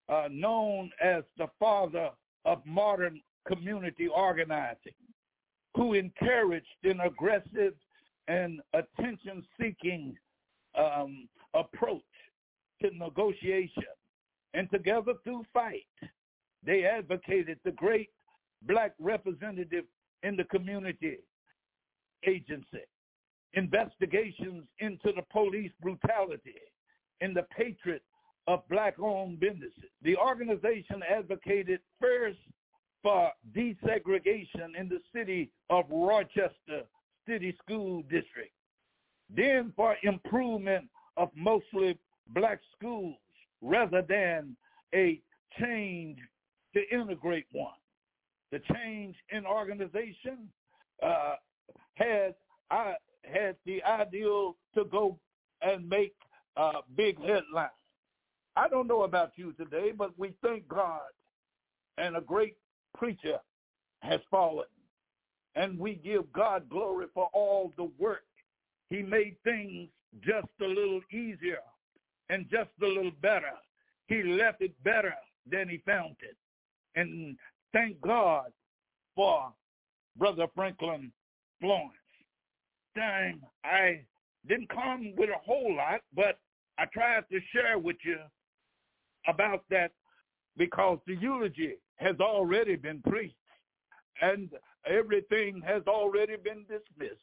[0.08, 2.10] uh, known as the father
[2.44, 4.92] of modern community organizing,
[5.76, 7.74] who encouraged an aggressive
[8.28, 10.16] and attention-seeking
[10.76, 12.02] um, approach
[12.82, 13.84] to negotiation.
[14.54, 15.84] And together through fight,
[16.64, 18.08] they advocated the great
[18.62, 19.84] black representative
[20.22, 21.18] in the community
[22.26, 22.84] agency,
[23.52, 26.54] investigations into the police brutality,
[27.20, 28.02] and the patriot
[28.48, 29.90] of black-owned businesses.
[30.02, 32.38] The organization advocated first
[33.06, 36.82] for desegregation in the city of Rochester
[37.24, 38.50] City School District,
[39.30, 41.96] then for improvement of mostly
[42.34, 43.14] black schools
[43.62, 44.56] rather than
[44.92, 45.20] a
[45.60, 46.18] change
[46.74, 47.70] to integrate one.
[48.50, 50.48] The change in organization
[51.00, 51.36] uh,
[51.94, 52.34] had
[52.72, 55.16] I had the ideal to go
[55.62, 56.16] and make
[56.56, 57.70] uh, big headlines.
[58.56, 61.02] I don't know about you today, but we thank God
[61.98, 62.56] and a great
[62.96, 63.38] preacher
[64.00, 64.66] has fallen.
[65.54, 68.24] And we give God glory for all the work.
[68.90, 69.88] He made things
[70.20, 71.60] just a little easier
[72.28, 73.52] and just a little better.
[74.08, 75.14] He left it better
[75.50, 76.36] than he found it.
[76.94, 77.36] And
[77.72, 78.52] thank God
[79.14, 79.52] for
[80.16, 81.12] Brother Franklin
[81.60, 81.92] Florence.
[82.96, 84.02] Time I
[84.48, 86.38] didn't come with a whole lot, but
[86.78, 88.18] I tried to share with you
[89.26, 89.92] about that
[90.56, 93.34] because the eulogy has already been preached
[94.20, 94.50] and
[94.86, 97.20] everything has already been dismissed.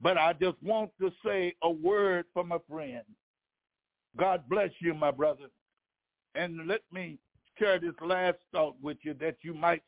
[0.00, 3.04] But I just want to say a word from a friend.
[4.16, 5.46] God bless you, my brother.
[6.34, 7.18] And let me
[7.58, 9.82] share this last thought with you that you might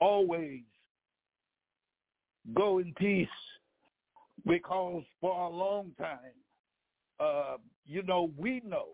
[0.00, 0.62] always
[2.54, 3.28] go in peace
[4.46, 6.18] because for a long time,
[7.18, 8.88] uh, you know, we know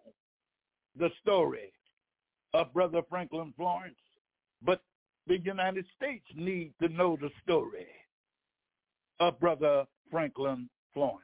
[0.98, 1.72] the story
[2.54, 3.96] of Brother Franklin Florence,
[4.64, 4.82] but
[5.26, 7.86] the United States need to know the story
[9.20, 11.20] of Brother Franklin Florence.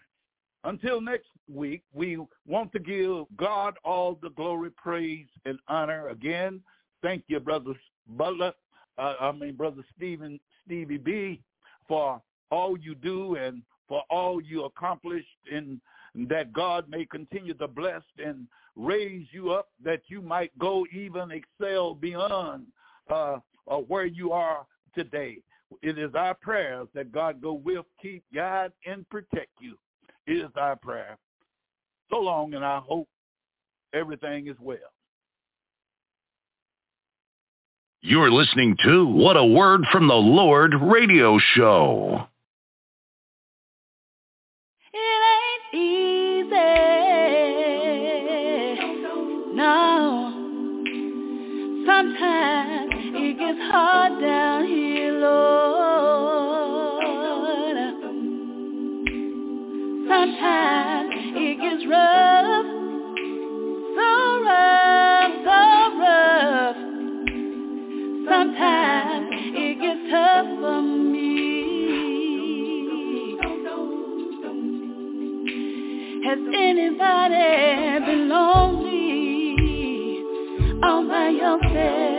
[0.64, 6.08] Until next week, we want to give God all the glory, praise, and honor.
[6.08, 6.60] Again,
[7.02, 7.74] thank you, Brother
[8.08, 8.52] Butler.
[8.98, 11.42] Uh, I mean, Brother Stephen Stevie B,
[11.86, 15.80] for all you do and for all you accomplished and
[16.28, 18.46] that God may continue to bless and
[18.76, 22.66] raise you up that you might go even excel beyond
[23.10, 23.38] uh,
[23.68, 25.38] uh, where you are today.
[25.82, 29.76] It is our prayers that God go with, keep, guide, and protect you.
[30.26, 31.18] It is our prayer.
[32.10, 33.08] So long, and I hope
[33.92, 34.78] everything is well.
[38.00, 42.26] You're listening to What a Word from the Lord radio show.
[54.16, 56.08] Down here, Lord.
[60.08, 62.66] Sometimes it gets rough,
[63.94, 64.10] so
[64.44, 65.60] rough, so
[66.00, 66.76] rough.
[68.28, 71.28] Sometimes it gets tough for me.
[76.24, 77.48] Has anybody
[78.06, 79.54] been lonely
[80.82, 82.17] all by yourself?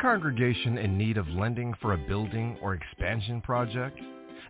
[0.00, 3.98] Congregation in need of lending for a building or expansion project?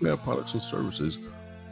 [0.00, 1.14] who have products and services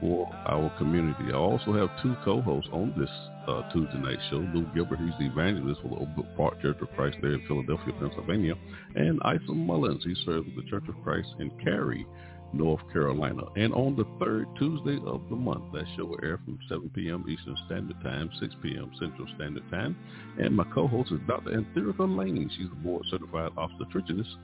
[0.02, 1.32] for our community.
[1.32, 3.08] I also have two co-hosts on this
[3.46, 4.44] uh, Tuesday night show.
[4.52, 7.94] Lou Gilbert, he's the evangelist for the Oak Park Church of Christ there in Philadelphia,
[8.00, 8.54] Pennsylvania.
[8.96, 12.04] And Isa Mullins, he serves with the Church of Christ in Cary,
[12.52, 13.44] North Carolina.
[13.54, 17.24] And on the third Tuesday of the month, that show will air from 7 p.m.
[17.28, 18.90] Eastern Standard Time, 6 p.m.
[18.98, 19.96] Central Standard Time.
[20.40, 21.50] And my co-host is Dr.
[21.50, 22.50] Antherica Lane.
[22.58, 24.34] She's a board-certified obstetricianist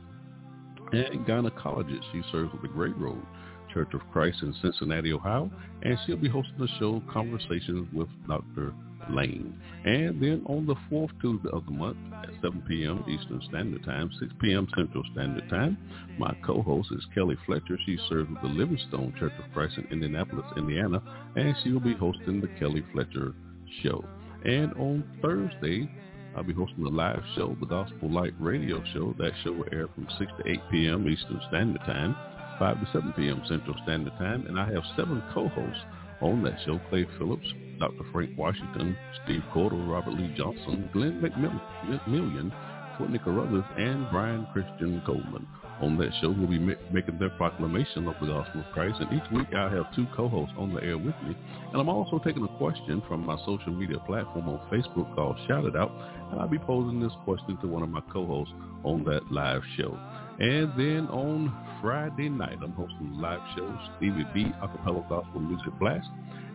[0.92, 2.02] and gynecologist.
[2.12, 3.26] She serves with the Great Road
[3.72, 5.50] Church of Christ in Cincinnati, Ohio,
[5.82, 8.72] and she'll be hosting the show Conversations with Dr.
[9.10, 9.58] Lane.
[9.84, 13.04] And then on the fourth Tuesday of the month at 7 p.m.
[13.08, 14.68] Eastern Standard Time, 6 p.m.
[14.76, 15.78] Central Standard Time,
[16.18, 17.78] my co-host is Kelly Fletcher.
[17.86, 21.02] She serves with the Livingstone Church of Christ in Indianapolis, Indiana,
[21.36, 23.34] and she will be hosting the Kelly Fletcher
[23.82, 24.04] Show.
[24.44, 25.90] And on Thursday,
[26.36, 29.14] I'll be hosting a live show, the Gospel Light Radio Show.
[29.18, 31.08] That show will air from 6 to 8 p.m.
[31.08, 32.14] Eastern Standard Time.
[32.58, 33.42] 5 to 7 p.m.
[33.48, 35.80] Central Standard Time, and I have seven co-hosts
[36.20, 37.46] on that show, Clay Phillips,
[37.78, 38.04] Dr.
[38.12, 42.52] Frank Washington, Steve Cordell, Robert Lee Johnson, Glenn McMillian,
[42.98, 45.46] Courtney Carruthers, and Brian Christian Coleman.
[45.80, 49.30] On that show, we'll be making their proclamation of the gospel of Christ, and each
[49.30, 51.36] week I'll have two co-hosts on the air with me.
[51.72, 55.66] And I'm also taking a question from my social media platform on Facebook called Shout
[55.66, 55.92] It Out,
[56.32, 58.52] and I'll be posing this question to one of my co-hosts
[58.82, 59.96] on that live show.
[60.38, 66.06] And then on Friday night, I'm hosting live show, Stevie B Acapella Gospel Music Blast.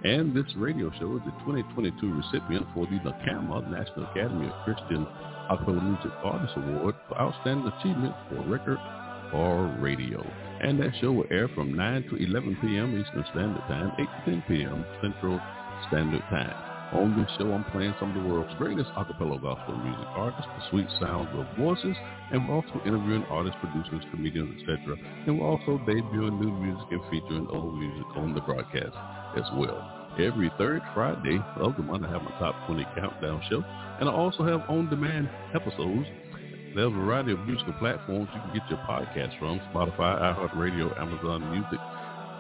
[0.04, 5.06] And this radio show is the 2022 recipient for the NACAMA, National Academy of Christian
[5.52, 8.80] Acapella Music Artist Award for Outstanding Achievement for Record
[9.34, 10.26] or Radio.
[10.62, 13.00] And that show will air from 9 to 11 p.m.
[13.00, 14.86] Eastern Standard Time, 8 to 10 p.m.
[15.02, 15.40] Central
[15.90, 16.73] Standard Time.
[16.92, 20.70] On this show, I'm playing some of the world's greatest acapella gospel music artists, the
[20.70, 21.96] sweet sounds of voices,
[22.32, 24.98] and we're also interviewing artists, producers, comedians, etc.
[25.26, 28.94] And we're also debuting new music and featuring old music on the broadcast
[29.36, 29.82] as well.
[30.20, 33.64] Every third Friday of the month, I have my top 20 countdown show,
[34.00, 36.06] and I also have on-demand episodes.
[36.76, 41.50] There's a variety of musical platforms you can get your podcast from, Spotify, iHeartRadio, Amazon
[41.50, 41.80] Music,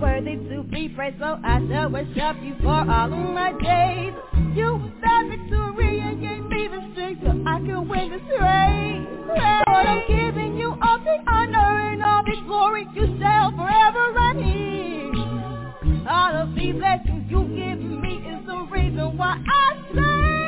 [0.00, 4.14] Worthy to be praised, so I shall worship you for all of my days.
[4.54, 9.06] You found victory and gave me the strength so I can win this race.
[9.28, 12.86] Lord, I'm giving you all the honor and all the glory.
[12.94, 15.12] You shall forever here.
[16.08, 20.43] All of the blessings you give me is the reason why I say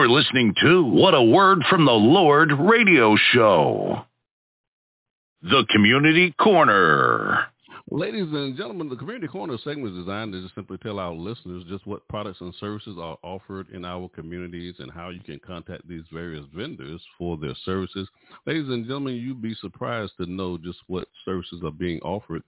[0.00, 4.06] You're listening to What a Word from the Lord radio show.
[5.42, 7.48] The Community Corner.
[7.90, 11.64] Ladies and gentlemen, the Community Corner segment is designed to just simply tell our listeners
[11.68, 15.86] just what products and services are offered in our communities and how you can contact
[15.86, 18.08] these various vendors for their services.
[18.46, 22.42] Ladies and gentlemen, you'd be surprised to know just what services are being offered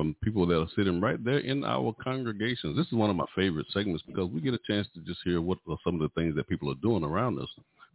[0.00, 2.74] from people that are sitting right there in our congregations.
[2.74, 5.42] This is one of my favorite segments because we get a chance to just hear
[5.42, 7.50] what are some of the things that people are doing around us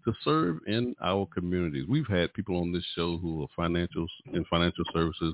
[0.05, 1.85] to serve in our communities.
[1.89, 5.33] We've had people on this show who are financial in financial services,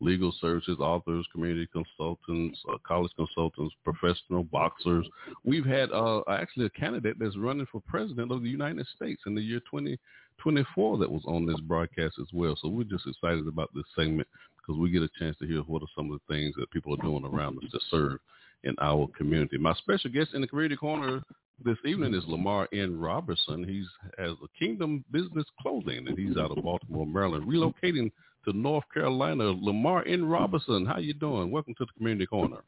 [0.00, 5.06] legal services, authors, community consultants, uh, college consultants, professional boxers.
[5.42, 9.34] We've had uh, actually a candidate that's running for president of the United States in
[9.34, 12.58] the year 2024 that was on this broadcast as well.
[12.60, 14.28] So we're just excited about this segment
[14.70, 16.94] because we get a chance to hear what are some of the things that people
[16.94, 18.18] are doing around us to serve
[18.62, 19.58] in our community.
[19.58, 21.22] My special guest in the community corner
[21.64, 22.98] this evening is Lamar N.
[22.98, 23.64] Robinson.
[23.64, 28.12] He's has a Kingdom Business Clothing, and he's out of Baltimore, Maryland, relocating
[28.44, 29.44] to North Carolina.
[29.60, 30.24] Lamar N.
[30.24, 31.50] Robinson, how you doing?
[31.50, 32.62] Welcome to the community corner.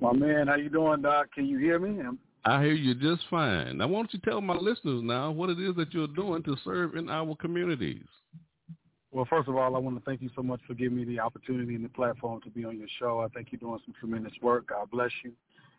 [0.00, 1.26] My man, how you doing, Doc?
[1.34, 2.00] Can you hear me?
[2.00, 3.76] I'm- I hear you just fine.
[3.76, 6.56] Now, why don't you tell my listeners now what it is that you're doing to
[6.64, 8.06] serve in our communities?
[9.12, 11.18] Well, first of all, I want to thank you so much for giving me the
[11.18, 13.20] opportunity and the platform to be on your show.
[13.20, 14.68] I think you're doing some tremendous work.
[14.68, 15.32] God bless you.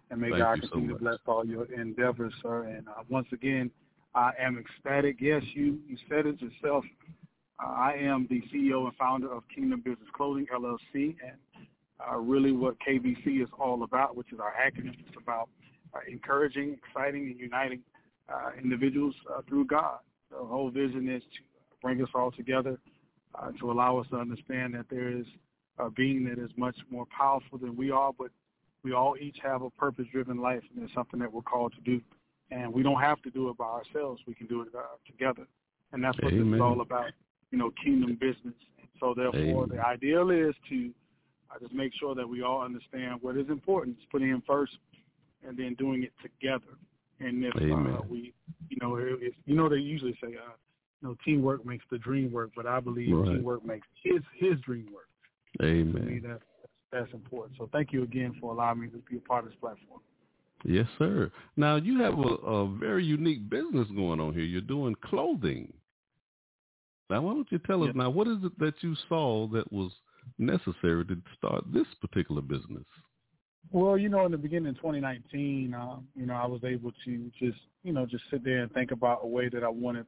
[0.09, 0.97] And may Thank God so continue much.
[0.97, 2.63] to bless all your endeavors, sir.
[2.63, 3.71] And uh, once again,
[4.13, 5.17] I am ecstatic.
[5.21, 6.83] Yes, you, you said it yourself.
[7.63, 11.15] Uh, I am the CEO and founder of Kingdom Business Clothing, LLC.
[11.23, 11.37] And
[12.09, 14.95] uh, really what KBC is all about, which is our acronym.
[15.07, 15.47] It's about
[15.93, 17.79] uh, encouraging, exciting, and uniting
[18.27, 19.99] uh, individuals uh, through God.
[20.31, 21.39] The whole vision is to
[21.81, 22.77] bring us all together,
[23.35, 25.25] uh, to allow us to understand that there is
[25.77, 28.29] a being that is much more powerful than we are, but
[28.83, 32.01] we all each have a purpose-driven life, and it's something that we're called to do.
[32.51, 34.21] and we don't have to do it by ourselves.
[34.27, 35.47] We can do it uh, together,
[35.93, 36.51] and that's what Amen.
[36.51, 37.11] this is all about.
[37.51, 38.55] You know, kingdom business.
[38.79, 39.77] And so therefore, Amen.
[39.77, 40.91] the ideal is to
[41.49, 43.97] uh, just make sure that we all understand what is important.
[43.97, 44.73] It's putting Him first,
[45.45, 46.77] and then doing it together.
[47.19, 48.33] And if uh, we,
[48.69, 50.53] you know, if, you know, they usually say, uh,
[51.01, 53.35] you know, teamwork makes the dream work, but I believe Right.
[53.35, 55.07] teamwork makes his his dream work.
[55.59, 56.21] To me, Amen.
[56.25, 56.43] that's
[56.91, 57.57] that's important.
[57.57, 60.01] So thank you again for allowing me to be a part of this platform.
[60.63, 61.31] Yes, sir.
[61.57, 64.43] Now you have a, a very unique business going on here.
[64.43, 65.73] You're doing clothing.
[67.09, 67.95] Now, why don't you tell us Yes.
[67.95, 69.91] now what is it that you saw that was
[70.37, 72.85] necessary to start this particular business?
[73.69, 77.31] Well, you know, in the beginning of 2019, um, you know, I was able to
[77.37, 80.05] just, you know, just sit there and think about a way that I wanted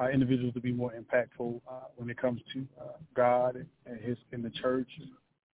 [0.00, 2.84] uh, individuals to be more impactful uh, when it comes to uh,
[3.14, 4.88] God and, and His in the church,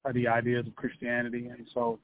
[0.04, 1.98] uh, the ideas of Christianity, and so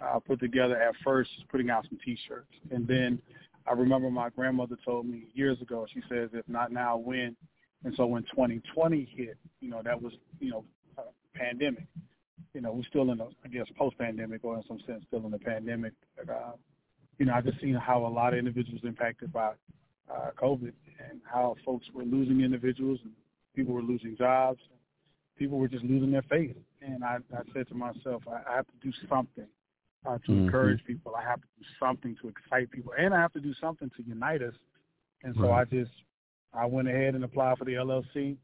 [0.00, 3.20] I put together at first putting out some T-shirts, and then
[3.66, 5.86] I remember my grandmother told me years ago.
[5.92, 7.36] She says, "If not now, when?"
[7.84, 10.64] And so when 2020 hit, you know, that was, you know,
[10.96, 11.02] uh,
[11.34, 11.86] pandemic
[12.54, 15.30] you know, we're still in a, I guess, post-pandemic or in some sense still in
[15.30, 15.92] the pandemic.
[16.16, 16.52] But, uh,
[17.18, 19.52] you know, I just seen how a lot of individuals impacted by
[20.12, 20.72] uh, COVID
[21.08, 23.12] and how folks were losing individuals and
[23.54, 24.60] people were losing jobs.
[25.38, 26.56] People were just losing their faith.
[26.82, 29.46] And I, I said to myself, I, I have to do something
[30.06, 30.44] uh, to Mhm.
[30.46, 31.14] encourage people.
[31.16, 32.92] I have to do something to excite people.
[32.98, 34.54] And I have to do something to unite us.
[35.24, 35.60] And so Right.
[35.60, 35.90] I just,
[36.52, 38.36] I went ahead and applied for the LLC.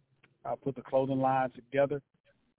[0.44, 2.02] I put the clothing line together.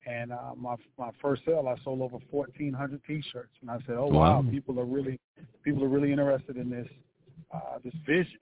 [0.08, 3.96] And uh, my my first sale, I sold over fourteen hundred T-shirts, and I said,
[3.98, 4.46] "Oh wow, Wow.
[4.52, 5.20] people are really
[5.64, 6.88] people are really interested in this
[7.52, 8.38] uh, this vision."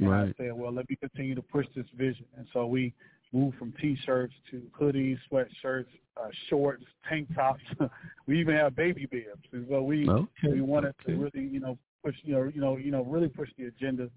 [0.00, 0.28] And Right.
[0.28, 2.92] I said, "Well, let me continue to push this vision." And so we
[3.32, 7.62] moved from T-shirts to hoodies, sweatshirts, uh, shorts, tank tops.
[8.26, 10.48] we even have baby bibs, and so we Okay.
[10.48, 11.12] we wanted Okay.
[11.14, 14.08] to really you know push you know you know you know really push the agenda,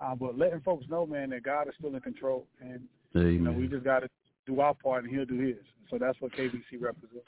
[0.00, 2.80] uh, but letting folks know, man, that God is still in control, and
[3.14, 4.08] you know we just got to
[4.46, 5.56] do our part, and He'll do His.
[5.90, 7.26] So that's what KBC represents.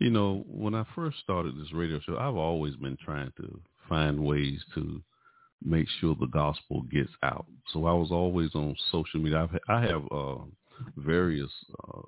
[0.00, 4.18] You know, when I first started this radio show, I've always been trying to find
[4.24, 5.00] ways to
[5.64, 7.46] make sure the gospel gets out.
[7.72, 9.42] So I was always on social media.
[9.42, 10.36] I've, I have uh,
[10.96, 11.50] various
[11.88, 12.00] uh,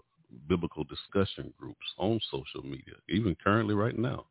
[0.48, 4.26] biblical discussion groups on social media, even currently right now.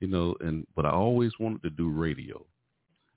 [0.00, 2.44] You know, and but I always wanted to do radio,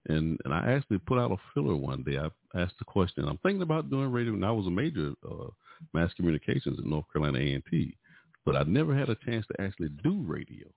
[0.07, 2.17] and and I actually put out a filler one day.
[2.17, 2.29] I
[2.59, 3.27] asked the question.
[3.27, 5.47] I'm thinking about doing radio, and I was a major uh,
[5.93, 7.97] mass communications at North Carolina A and T
[8.47, 10.67] but I never had a chance to actually do radio.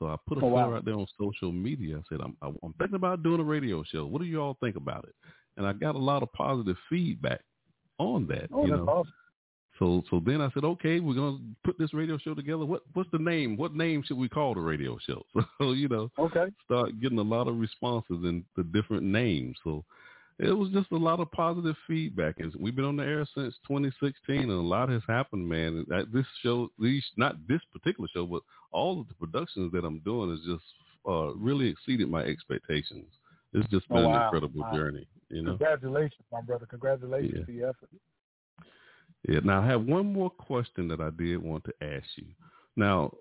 [0.00, 0.64] So I put a Oh, wow.
[0.64, 1.98] flyer out there on social media.
[1.98, 4.06] I said, I'm, I'm thinking about doing a radio show.
[4.06, 5.14] What do you all think about it?
[5.56, 7.42] And I got a lot of positive feedback
[7.98, 8.48] on that.
[8.52, 8.86] Oh, you that's know?
[8.88, 9.12] awesome.
[9.78, 12.64] So so then I said, okay, we're gonna put this radio show together.
[12.64, 13.56] What what's the name?
[13.56, 15.22] What name should we call the radio show?
[15.58, 16.46] So you know, Okay.
[16.64, 19.56] start getting a lot of responses and the different names.
[19.64, 19.84] So
[20.42, 22.36] it was just a lot of positive feedback.
[22.40, 25.84] And we've been on the air since 2016, and a lot has happened, man.
[26.12, 30.32] This show, these not this particular show, but all of the productions that I'm doing
[30.32, 30.64] is just
[31.08, 33.06] uh, really exceeded my expectations.
[33.52, 34.72] It's just Oh, been an incredible Wow.
[34.74, 35.50] journey, you know.
[35.50, 36.66] Congratulations, my brother.
[36.66, 37.44] Congratulations Yeah.
[37.44, 37.90] to your effort.
[39.28, 39.40] Yeah.
[39.44, 42.26] Now I have one more question that I did want to ask you.
[42.76, 43.12] Now,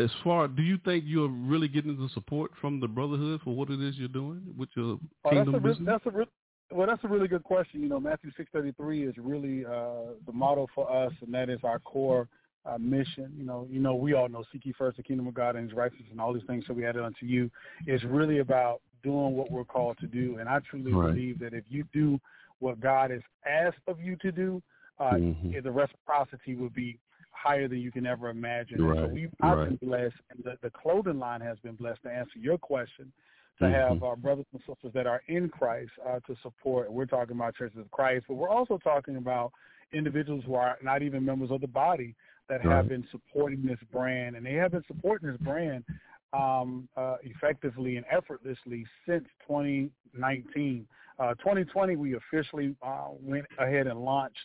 [0.00, 3.70] as far, do you think you're really getting the support from the brotherhood for what
[3.70, 5.86] it is you're doing with your Oh, that's kingdom a business?
[5.86, 6.26] that's a re-
[6.72, 7.82] well, that's a really good question.
[7.82, 11.50] You know, Matthew six thirty three is really uh, the model for us, and that
[11.50, 12.28] is our core
[12.64, 13.32] uh, mission.
[13.36, 15.68] You know, you know, we all know seek ye first the kingdom of God and
[15.68, 17.50] His righteousness, and all these things shall be added unto you.
[17.86, 21.14] It's really about doing what we're called to do, and I truly Right.
[21.14, 22.18] believe that if you do
[22.60, 24.62] what God has asked of you to do,
[24.98, 25.62] uh, Mhm.
[25.62, 26.98] the reciprocity would be
[27.42, 28.80] higher than you can ever imagine.
[28.80, 29.68] And so Right, we've I've right.
[29.68, 33.12] been blessed, and the, the clothing line has been blessed to answer your question
[33.58, 33.72] to Mhm.
[33.72, 36.90] have our brothers and sisters that are in Christ uh, to support.
[36.92, 39.52] We're talking about churches of Christ, but we're also talking about
[39.92, 42.14] individuals who are not even members of the body
[42.48, 42.76] that Right.
[42.76, 45.84] have been supporting this brand, and they have been supporting this brand
[46.32, 50.86] um, uh, effectively and effortlessly since 2019.
[51.18, 54.36] Uh, 2020, we officially uh, went ahead and launched,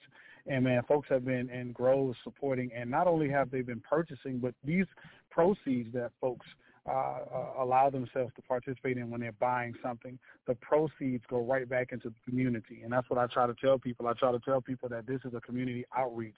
[0.48, 4.38] and man, folks have been in groves supporting, and not only have they been purchasing,
[4.38, 4.86] but these
[5.32, 6.46] proceeds that folks
[6.88, 11.68] uh, uh, allow themselves to participate in when they're buying something, the proceeds go right
[11.68, 12.82] back into the community.
[12.84, 14.08] And that's what I try to tell people.
[14.08, 16.36] I try to tell people that this is a community outreach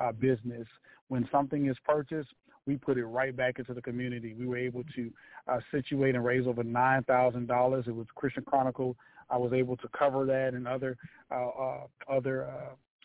[0.00, 0.66] uh, business.
[1.06, 2.30] When something is purchased,
[2.66, 4.34] we put it right back into the community.
[4.34, 5.12] We were able to
[5.46, 7.86] uh, situate and raise over $9,000.
[7.86, 8.96] It was Christian Chronicle.
[9.30, 10.96] I was able to cover that and other
[11.30, 11.80] uh, uh,
[12.10, 12.48] other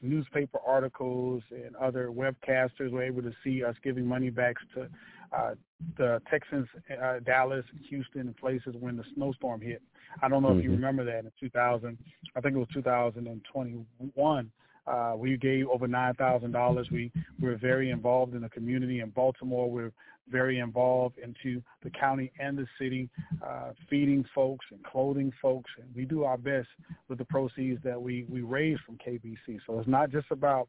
[0.02, 4.88] newspaper articles and other webcasters were able to see us giving money backs to
[5.36, 5.54] uh,
[5.98, 6.68] the Texans,
[7.02, 9.82] uh, Dallas, Houston, and places when the snowstorm hit.
[10.22, 10.60] I don't know mm-hmm.
[10.60, 10.84] if you mm-hmm.
[10.84, 11.98] remember that in 2000.
[12.36, 14.52] I think it was 2021.
[14.90, 16.88] Uh, we gave over nine thousand dollars.
[16.92, 19.70] We we're very involved in the community in Baltimore.
[19.70, 19.92] We're
[20.30, 23.10] very involved into the county and the city,
[23.46, 26.68] uh, feeding folks and clothing folks, and we do our best
[27.08, 29.60] with the proceeds that we we raise from KBC.
[29.68, 30.68] So it's not just about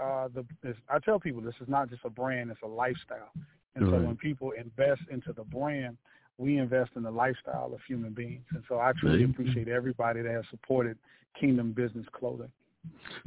[0.00, 0.74] uh, the.
[0.88, 3.30] I tell people this is not just a brand; it's a lifestyle.
[3.74, 4.00] And right.
[4.00, 5.96] so when people invest into the brand,
[6.38, 8.44] we invest in the lifestyle of human beings.
[8.50, 10.96] And so I truly appreciate everybody that has supported
[11.38, 12.50] Kingdom Business Clothing.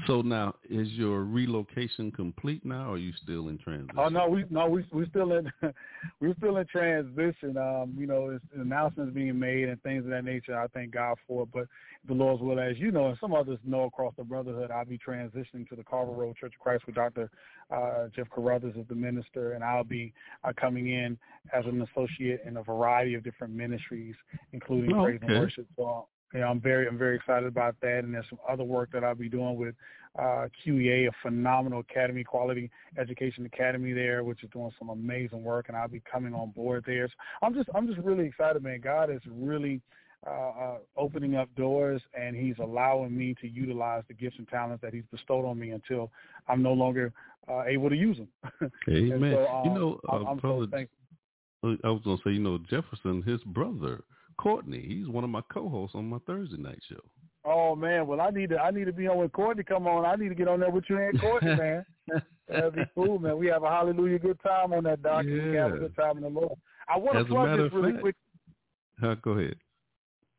[0.08, 3.96] So now, is your relocation complete now, or are you still in transition?
[3.98, 5.52] Oh no, we no we we still in
[6.20, 7.58] we're still in transition.
[7.58, 10.58] Um, you know, it's announcements being made and things of that nature.
[10.58, 11.50] I thank God for it.
[11.54, 11.68] But
[12.08, 14.98] the Lord's will, as you know, and some others know across the brotherhood, I'll be
[14.98, 17.30] transitioning to the Carver Road Church of Christ with Dr.
[17.70, 21.18] Uh, Jeff Carruthers as the minister, and I'll be uh, coming in
[21.54, 24.16] as an associate in a variety of different ministries,
[24.54, 25.68] including oh, praise and worship.
[25.78, 28.92] So you know, I'm very I'm very excited about that, and there's some other work
[28.94, 29.76] that I'll be doing with
[30.18, 35.66] uh, QEA, a phenomenal academy, quality education academy there, which is doing some amazing work,
[35.68, 37.08] and I'll be coming on board there.
[37.08, 38.82] So I'm just I'm just really excited, man.
[38.82, 39.82] God is really
[40.26, 44.82] uh, uh, opening up doors, and He's allowing me to utilize the gifts and talents
[44.84, 46.12] that He's bestowed on me until
[46.48, 47.12] I'm no longer
[47.50, 48.72] uh, able to use them.
[48.90, 49.34] Amen.
[49.34, 50.98] so, um, you know, I'm, I'm so thankful.
[51.64, 54.02] I was going to say, you know, Jefferson, his brother
[54.42, 54.84] Courtney.
[54.88, 57.00] He's one of my co-hosts on my Thursday night show.
[57.46, 60.06] Oh man, well I need to I need to be on when Courtney come on.
[60.06, 61.86] I need to get on there with you and Courtney, man.
[62.48, 63.38] That'd be cool, man.
[63.38, 65.26] We have a hallelujah good time on that doc.
[65.26, 65.50] Yeah.
[65.50, 66.58] We have a good time in the Lord.
[66.88, 68.16] I want to plug this really fact, quick.
[69.02, 69.56] Uh, go ahead.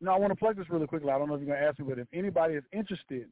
[0.00, 1.10] No, I want to plug this really quickly.
[1.10, 3.28] I don't know if you're gonna ask me, but if anybody is interested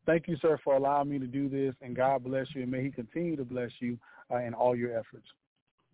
[0.05, 2.83] Thank you, sir, for allowing me to do this, and God bless you, and may
[2.83, 3.97] He continue to bless you
[4.31, 5.27] uh, in all your efforts.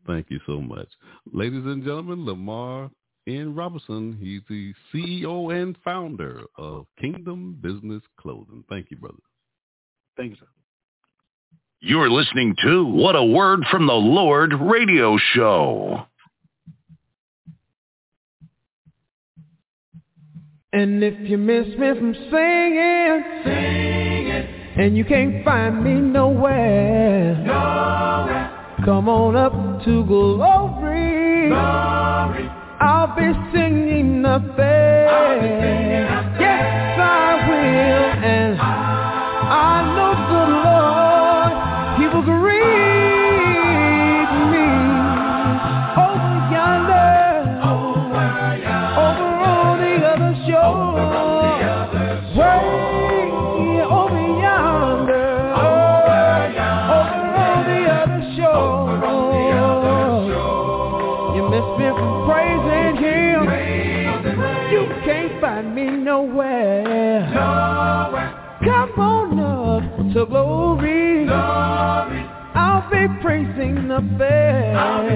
[0.05, 0.87] Thank you so much.
[1.33, 2.89] Ladies and gentlemen, Lamar
[3.27, 3.53] N.
[3.53, 4.17] Robinson.
[4.19, 8.63] He's the CEO and founder of Kingdom Business Clothing.
[8.69, 9.17] Thank you, brother.
[10.15, 10.47] Thank you, sir.
[11.79, 16.05] You're listening to What a Word from the Lord radio show.
[20.73, 24.47] And if you miss me from singing, singing,
[24.77, 28.75] and you can't find me nowhere, nowhere.
[28.83, 31.49] come on up to glory.
[31.49, 32.56] glory.
[32.87, 35.09] I'll be singing a faith.
[36.39, 38.07] Yes, I will.
[38.23, 40.26] And I know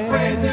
[0.10, 0.51] praising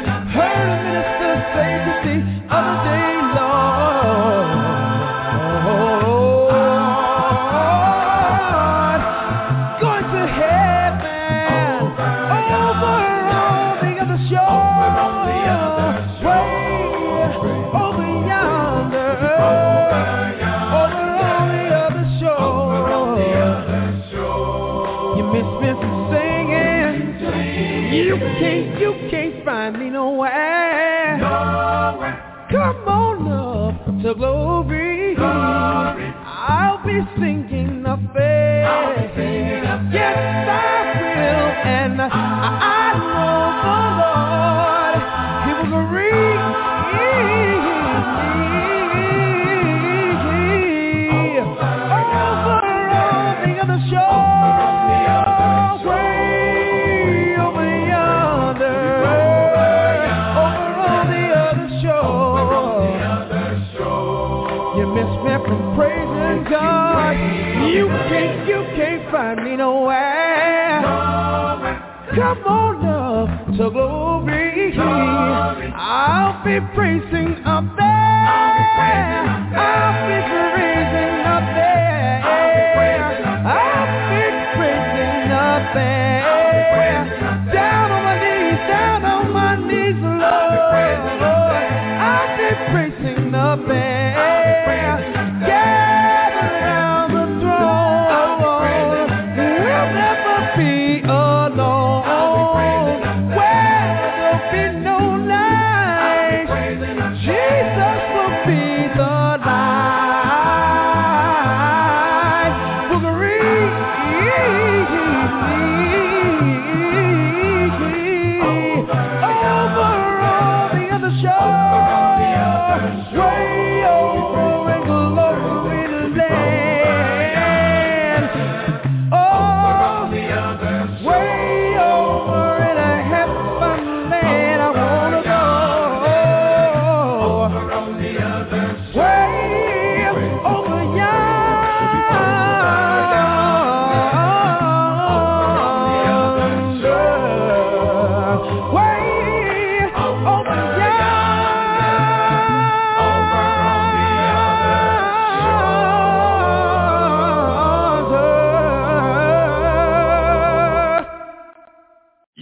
[34.21, 34.58] up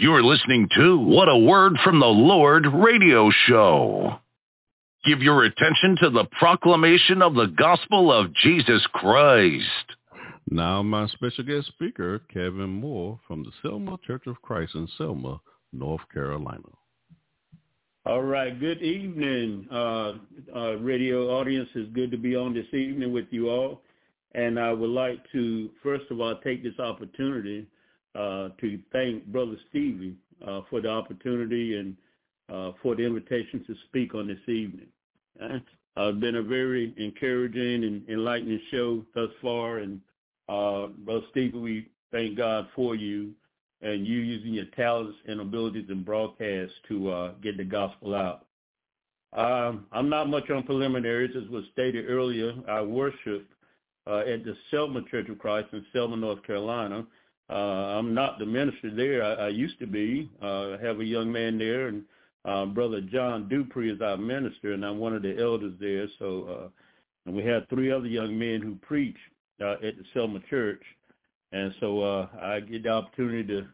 [0.07, 4.17] You're listening to What a Word from the Lord radio show.
[5.05, 9.65] Give your attention to the proclamation of the gospel of Jesus Christ.
[10.49, 15.41] Now my special guest speaker, Kevin Moore from the Selma Church of Christ in Selma,
[15.73, 16.69] North Carolina.
[18.05, 18.57] All right.
[18.57, 20.13] Good evening, uh,
[20.55, 21.67] uh, radio audience.
[21.75, 23.81] It's good to be on this evening with you all.
[24.35, 27.67] And I would like to, first of all, take this opportunity
[28.17, 30.15] uh, to thank Brother Stevie
[30.45, 31.95] uh, for the opportunity and
[32.51, 34.87] uh, for the invitation to speak on this evening.
[35.41, 35.59] Uh,
[35.97, 39.79] it's been a very encouraging and enlightening show thus far.
[39.79, 40.01] And
[40.49, 43.31] uh, Brother Stevie, we thank God for you
[43.81, 48.45] and you using your talents and abilities in broadcast to get the gospel out.
[49.33, 52.53] Um, I'm not much on preliminaries, as was stated earlier.
[52.67, 53.47] I worship
[54.07, 57.05] at the Selma Church of Christ in Selma, North Carolina.
[57.49, 57.53] Uh,
[57.97, 59.23] I'm not the minister there.
[59.23, 60.29] I, I used to be.
[60.41, 62.03] Uh, I have a young man there, and
[62.43, 66.07] uh, Brother John Dupree is our minister, and I'm one of the elders there.
[66.19, 66.67] So, uh,
[67.25, 69.15] and we have three other young men who preach
[69.61, 70.81] uh, at the Selma Church.
[71.53, 73.67] And so uh, I get the opportunity to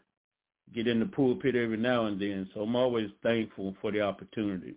[0.75, 2.47] get in the pulpit every now and then.
[2.53, 4.75] So I'm always thankful for the opportunity.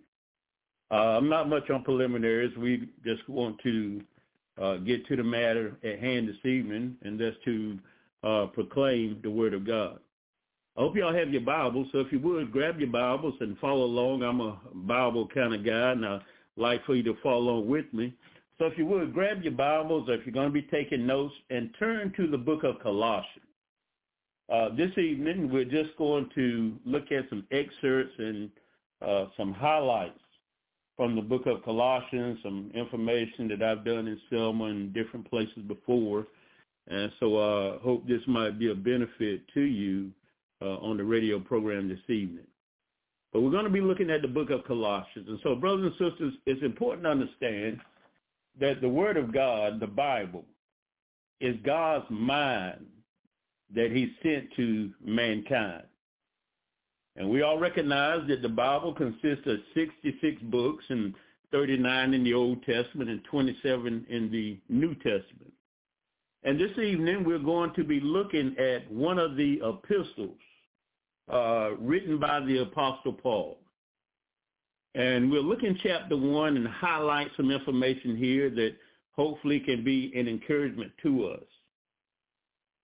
[0.89, 2.55] I'm not much on preliminaries.
[2.57, 4.01] We just want to
[4.85, 7.77] get to the matter at hand this evening, and that's to
[8.23, 9.99] uh, proclaim the Word of God.
[10.77, 11.87] I hope y'all have your Bibles.
[11.91, 14.21] So if you would, grab your Bibles and follow along.
[14.23, 16.21] I'm a Bible kind of guy, and I'd
[16.55, 18.13] like for you to follow along with me.
[18.59, 21.33] So if you would, grab your Bibles, or if you're going to be taking notes,
[21.49, 23.45] and turn to the book of Colossians.
[24.51, 28.49] Uh, this evening, we're just going to look at some excerpts and
[29.05, 30.19] uh, some highlights
[30.95, 35.63] from the book of Colossians, some information that I've done in Selma and different places
[35.67, 36.27] before.
[36.89, 40.11] And so I uh, hope this might be a benefit to you
[40.61, 42.47] uh, on the radio program this evening.
[43.33, 45.27] But we're going to be looking at the book of Colossians.
[45.27, 47.79] And so, brothers and sisters, it's important to understand
[48.59, 50.45] that the Word of God, the Bible,
[51.41, 52.85] is God's mind
[53.75, 55.83] that he sent to mankind.
[57.17, 61.13] And we all recognize that the Bible consists of 66 books and
[61.51, 65.53] 39 in the Old Testament and 27 in the New Testament.
[66.43, 70.37] And this evening we're going to be looking at one of the epistles
[71.31, 73.57] uh, written by the Apostle Paul.
[74.95, 78.75] And we'll look in chapter 1 and highlight some information here that
[79.11, 81.43] hopefully can be an encouragement to us.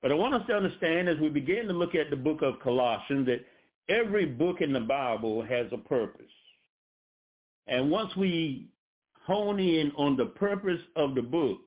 [0.01, 2.60] But I want us to understand as we begin to look at the book of
[2.60, 3.45] Colossians that
[3.88, 6.26] every book in the Bible has a purpose.
[7.68, 8.68] And once we
[9.26, 11.60] hone in on the purpose of the book,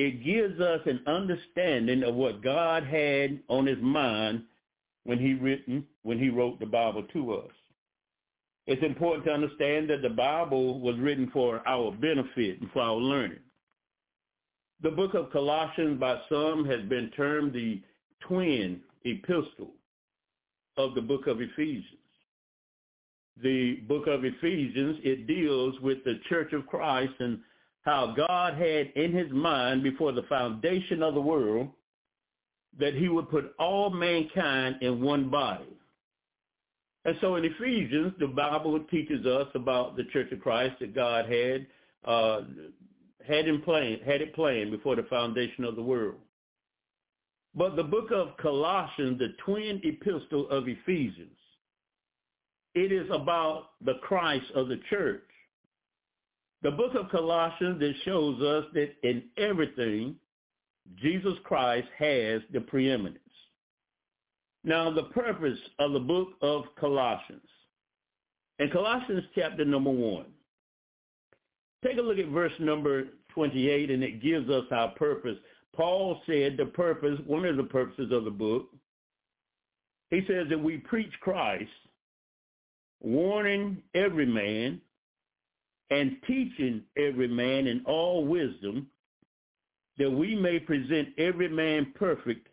[0.00, 4.44] it gives us an understanding of what God had on his mind
[5.04, 7.50] when he written when he wrote the Bible to us.
[8.66, 12.96] It's important to understand that the Bible was written for our benefit and for our
[12.96, 13.40] learning.
[14.82, 17.82] The book of Colossians by some has been termed the
[18.26, 19.74] twin epistle
[20.78, 21.84] of the book of Ephesians.
[23.42, 27.40] The book of Ephesians, it deals with the church of Christ and
[27.82, 31.68] how God had in his mind before the foundation of the world
[32.78, 35.64] that he would put all mankind in one body.
[37.04, 41.26] And so in Ephesians, the Bible teaches us about the Church of Christ that God
[41.26, 41.66] had
[42.04, 42.42] uh,
[43.26, 46.16] had in plan, had it planned before the foundation of the world.
[47.54, 51.36] But the book of Colossians, the twin epistle of Ephesians,
[52.74, 55.22] it is about the Christ of the church.
[56.62, 60.16] The book of Colossians that shows us that in everything,
[60.96, 63.18] Jesus Christ has the preeminence.
[64.62, 67.40] Now, the purpose of the book of Colossians.
[68.58, 70.26] In Colossians chapter number 1,
[71.82, 75.38] take a look at verse number 28, and it gives us our purpose.
[75.74, 78.68] Paul said the purpose, one of the purposes of the book,
[80.10, 81.70] he says that we preach Christ,
[83.00, 84.80] warning every man
[85.90, 88.86] and teaching every man in all wisdom,
[89.98, 92.48] that we may present every man perfect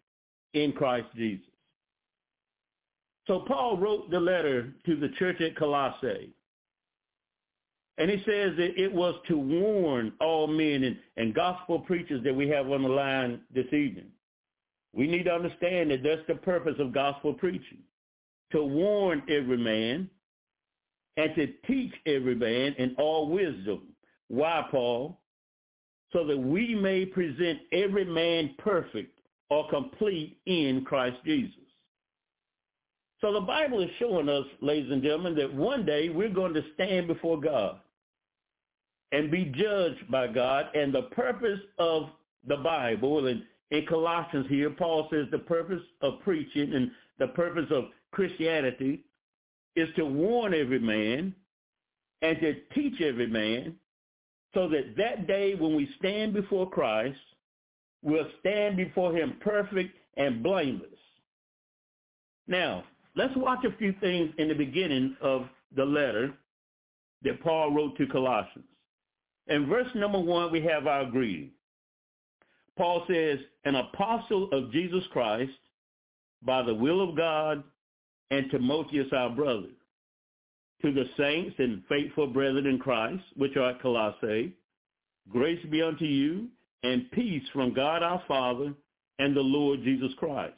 [0.54, 1.46] in Christ Jesus.
[3.28, 6.32] So Paul wrote the letter to the church at Colossae.
[8.00, 12.36] And he says that it was to warn all men and, and gospel preachers that
[12.36, 14.12] we have on the line this evening.
[14.94, 17.80] We need to understand that that's the purpose of gospel preaching,
[18.52, 20.10] to warn every man
[21.18, 23.88] and to teach every man in all wisdom.
[24.30, 25.20] Why, Paul?
[26.14, 31.54] So that we may present every man perfect or complete in Christ Jesus.
[33.20, 36.64] So the Bible is showing us, ladies and gentlemen, that one day we're going to
[36.76, 37.80] stand before God
[39.12, 40.68] and be judged by God.
[40.76, 42.10] And the purpose of
[42.48, 43.42] the Bible, and
[43.72, 49.04] in Colossians here, Paul says the purpose of preaching and the purpose of Christianity
[49.78, 51.34] is to warn every man
[52.24, 53.76] and to teach every man
[54.54, 57.20] so that that day when we stand before Christ,
[58.02, 60.90] we'll stand before him perfect and blameless.
[62.48, 66.34] Now, let's watch a few things in the beginning of the letter
[67.22, 68.66] that Paul wrote to Colossians.
[69.46, 71.52] In verse number one, we have our greeting.
[72.78, 75.52] Paul says, an apostle of Jesus Christ
[76.42, 77.64] by the will of God
[78.32, 79.70] and Timotheus our brother.
[80.84, 84.54] To the saints and faithful brethren in Christ, which are at Colossae,
[85.30, 86.48] grace be unto you
[86.84, 88.74] and peace from God our Father
[89.20, 90.54] and the Lord Jesus Christ.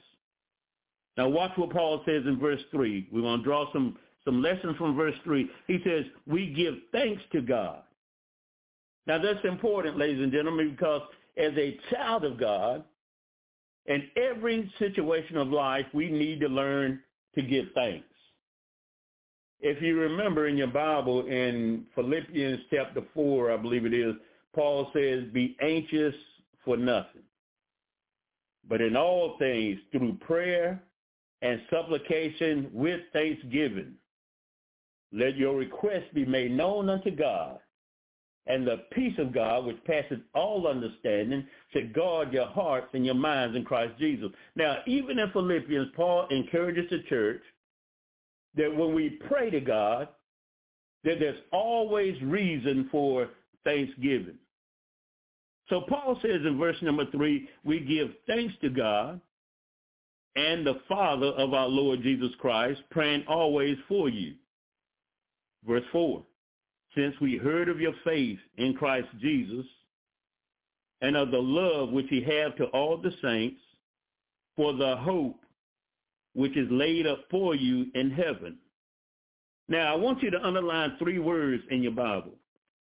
[1.18, 3.10] Now watch what Paul says in verse 3.
[3.12, 5.50] We want to draw some, some lessons from verse 3.
[5.68, 7.82] He says, we give thanks to God.
[9.08, 11.02] Now that's important, ladies and gentlemen, because
[11.38, 12.84] as a child of God,
[13.86, 17.00] in every situation of life, we need to learn
[17.36, 18.06] to give thanks.
[19.62, 24.16] If you remember in your Bible in Philippians chapter 4, I believe it is,
[24.56, 26.16] Paul says, be anxious
[26.64, 27.24] for nothing.
[28.68, 30.82] But in all things, through prayer
[31.42, 33.94] and supplication with thanksgiving,
[35.12, 37.60] let your requests be made known unto God.
[38.50, 43.16] And the peace of God, which passes all understanding, should guard your hearts and your
[43.16, 44.32] minds in Christ Jesus.
[44.56, 47.42] Now, even in Philippians, Paul encourages the church
[48.56, 50.08] that when we pray to God,
[51.04, 53.30] that there's always reason for
[53.64, 54.40] thanksgiving.
[55.70, 59.22] So Paul says in verse number three, we give thanks to God
[60.36, 64.34] and the Father of our Lord Jesus Christ, praying always for you.
[65.68, 66.24] Verse four,
[66.96, 69.66] since we heard of your faith in Christ Jesus
[71.02, 73.62] and of the love which he have to all the saints
[74.56, 75.40] for the hope
[76.34, 78.58] which is laid up for you in heaven.
[79.68, 82.34] Now, I want you to underline three words in your Bible.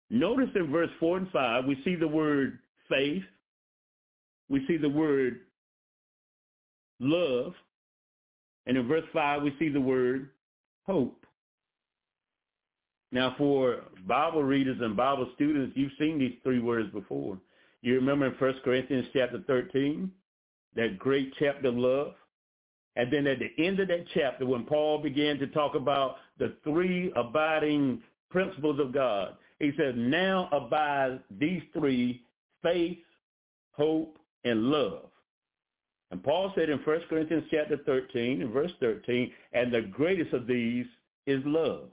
[0.09, 2.59] Notice in verse 4 and 5, we see the word
[2.89, 3.23] faith.
[4.49, 5.41] We see the word
[6.99, 7.53] love.
[8.67, 10.31] And in verse 5, we see the word
[10.87, 11.20] hope.
[13.12, 17.39] Now, for Bible readers and Bible students, you've seen these three words before.
[17.82, 20.11] You remember in 1 Corinthians chapter 13,
[20.77, 22.15] that great chapter of love?
[22.97, 26.55] And then at the end of that chapter, when Paul began to talk about the
[26.65, 32.23] three abiding principles of God, he said, now abide these three,
[32.62, 32.99] faith,
[33.73, 35.11] hope, and love.
[36.11, 40.47] And Paul said in 1 Corinthians chapter 13, in verse 13, and the greatest of
[40.47, 40.87] these
[41.27, 41.91] is love.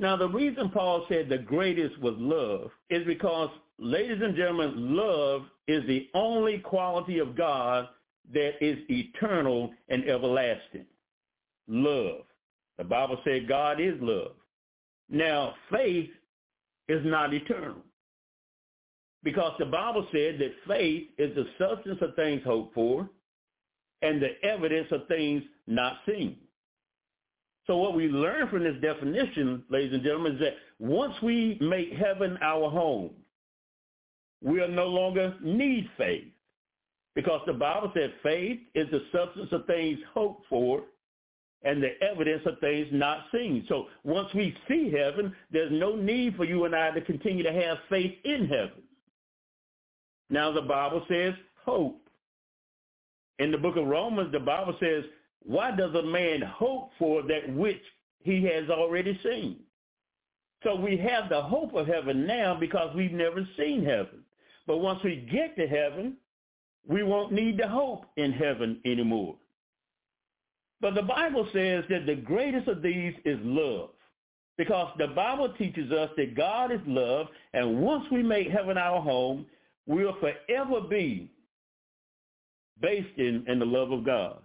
[0.00, 5.42] Now, the reason Paul said the greatest was love is because, ladies and gentlemen, love
[5.68, 7.86] is the only quality of God
[8.32, 10.86] that is eternal and everlasting.
[11.68, 12.22] Love.
[12.78, 14.32] The Bible said God is love.
[15.10, 16.08] Now, faith
[16.88, 17.82] is not eternal.
[19.22, 23.06] Because the Bible said that faith is the substance of things hoped for
[24.00, 26.38] and the evidence of things not seen.
[27.70, 31.92] So what we learn from this definition, ladies and gentlemen, is that once we make
[31.92, 33.10] heaven our home,
[34.42, 36.24] we'll no longer need faith.
[37.14, 40.82] Because the Bible said faith is the substance of things hoped for
[41.62, 43.64] and the evidence of things not seen.
[43.68, 47.52] So once we see heaven, there's no need for you and I to continue to
[47.52, 48.82] have faith in heaven.
[50.28, 51.34] Now the Bible says
[51.64, 52.00] hope.
[53.38, 55.04] In the book of Romans, the Bible says,
[55.44, 57.82] why does a man hope for that which
[58.22, 59.60] he has already seen?
[60.62, 64.24] So we have the hope of heaven now because we've never seen heaven.
[64.66, 66.16] But once we get to heaven,
[66.86, 69.36] we won't need to hope in heaven anymore.
[70.80, 73.90] But the Bible says that the greatest of these is love.
[74.56, 79.00] Because the Bible teaches us that God is love, and once we make heaven our
[79.00, 79.46] home,
[79.86, 81.30] we'll forever be
[82.80, 84.42] based in, in the love of God.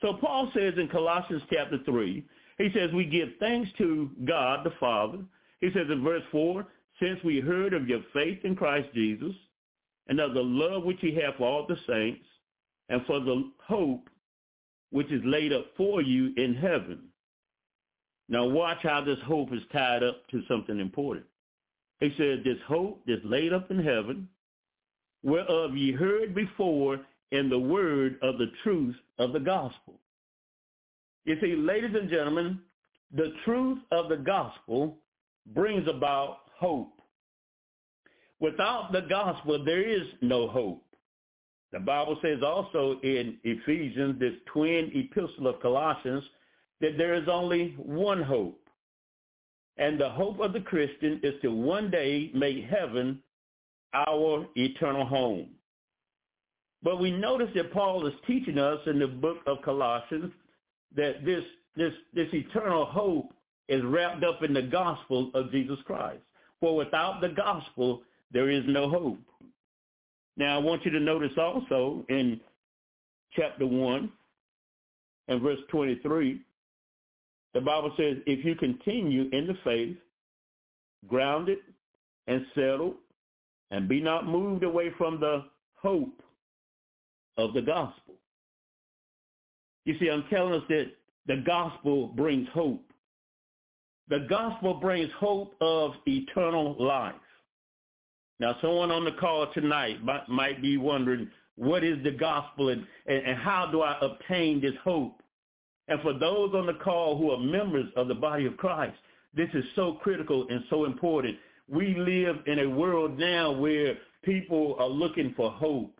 [0.00, 2.24] So Paul says in Colossians chapter 3,
[2.58, 5.18] he says, we give thanks to God the Father.
[5.60, 6.66] He says in verse 4,
[7.00, 9.34] since we heard of your faith in Christ Jesus
[10.08, 12.24] and of the love which you have for all the saints
[12.88, 14.08] and for the hope
[14.90, 17.00] which is laid up for you in heaven.
[18.28, 21.26] Now watch how this hope is tied up to something important.
[22.00, 24.28] He said, this hope is laid up in heaven,
[25.22, 27.00] whereof ye heard before
[27.32, 30.00] in the word of the truth of the gospel.
[31.24, 32.60] You see, ladies and gentlemen,
[33.14, 34.98] the truth of the gospel
[35.54, 37.00] brings about hope.
[38.40, 40.84] Without the gospel, there is no hope.
[41.72, 46.24] The Bible says also in Ephesians, this twin epistle of Colossians,
[46.80, 48.60] that there is only one hope.
[49.76, 53.20] And the hope of the Christian is to one day make heaven
[53.94, 55.48] our eternal home.
[56.82, 60.32] But we notice that Paul is teaching us in the book of Colossians
[60.94, 61.42] that this,
[61.76, 63.32] this, this eternal hope
[63.68, 66.20] is wrapped up in the gospel of Jesus Christ.
[66.60, 68.02] For without the gospel,
[68.32, 69.18] there is no hope.
[70.36, 72.40] Now, I want you to notice also in
[73.34, 74.10] chapter 1
[75.28, 76.40] and verse 23,
[77.54, 79.96] the Bible says, if you continue in the faith,
[81.08, 81.58] grounded
[82.28, 82.94] and settled,
[83.70, 85.44] and be not moved away from the
[85.74, 86.22] hope
[87.38, 88.14] of the gospel.
[89.84, 90.92] You see, I'm telling us that
[91.26, 92.84] the gospel brings hope.
[94.08, 97.14] The gospel brings hope of eternal life.
[98.40, 102.86] Now, someone on the call tonight might, might be wondering, what is the gospel and,
[103.06, 105.22] and, and how do I obtain this hope?
[105.88, 108.96] And for those on the call who are members of the body of Christ,
[109.34, 111.36] this is so critical and so important.
[111.68, 115.97] We live in a world now where people are looking for hope.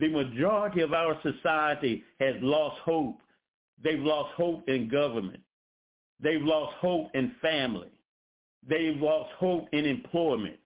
[0.00, 3.18] The majority of our society has lost hope.
[3.82, 5.40] They've lost hope in government.
[6.20, 7.90] They've lost hope in family.
[8.68, 10.56] They've lost hope in employment.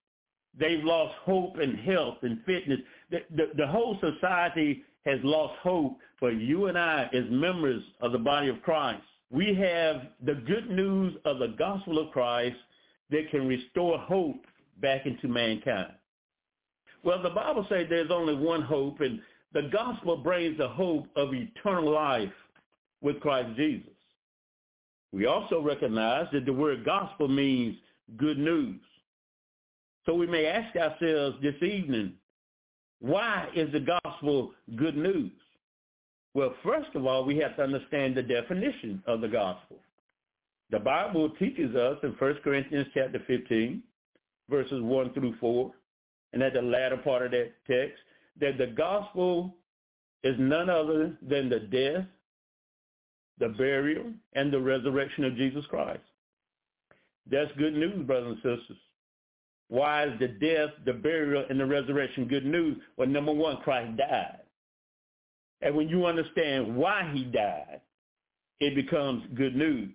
[0.59, 2.81] They've lost hope in health and fitness.
[3.11, 8.13] The, the, the whole society has lost hope for you and I as members of
[8.13, 9.03] the body of Christ.
[9.31, 12.57] We have the good news of the gospel of Christ
[13.11, 14.45] that can restore hope
[14.81, 15.93] back into mankind.
[17.05, 19.21] Well, the Bible says there's only one hope, and
[19.53, 22.33] the gospel brings the hope of eternal life
[23.01, 23.91] with Christ Jesus.
[25.13, 27.77] We also recognize that the word gospel means
[28.17, 28.81] good news.
[30.05, 32.15] So we may ask ourselves this evening,
[33.01, 35.33] why is the gospel good news?
[36.35, 39.79] Well, first of all, we have to understand the definition of the gospel.
[40.71, 43.83] The Bible teaches us in 1 Corinthians chapter 15,
[44.51, 45.73] verses 1 through 4,
[46.33, 47.99] and at the latter part of that text,
[48.41, 49.55] that the gospel
[50.23, 52.05] is none other than the death,
[53.39, 56.03] the burial, and the resurrection of Jesus Christ.
[57.31, 58.79] That's good news, brothers and sisters.
[59.69, 62.79] Why is the death, the burial, and the resurrection good news?
[62.97, 64.41] Well, number one, Christ died.
[65.61, 67.81] And when you understand why he died,
[68.61, 69.91] it becomes good news.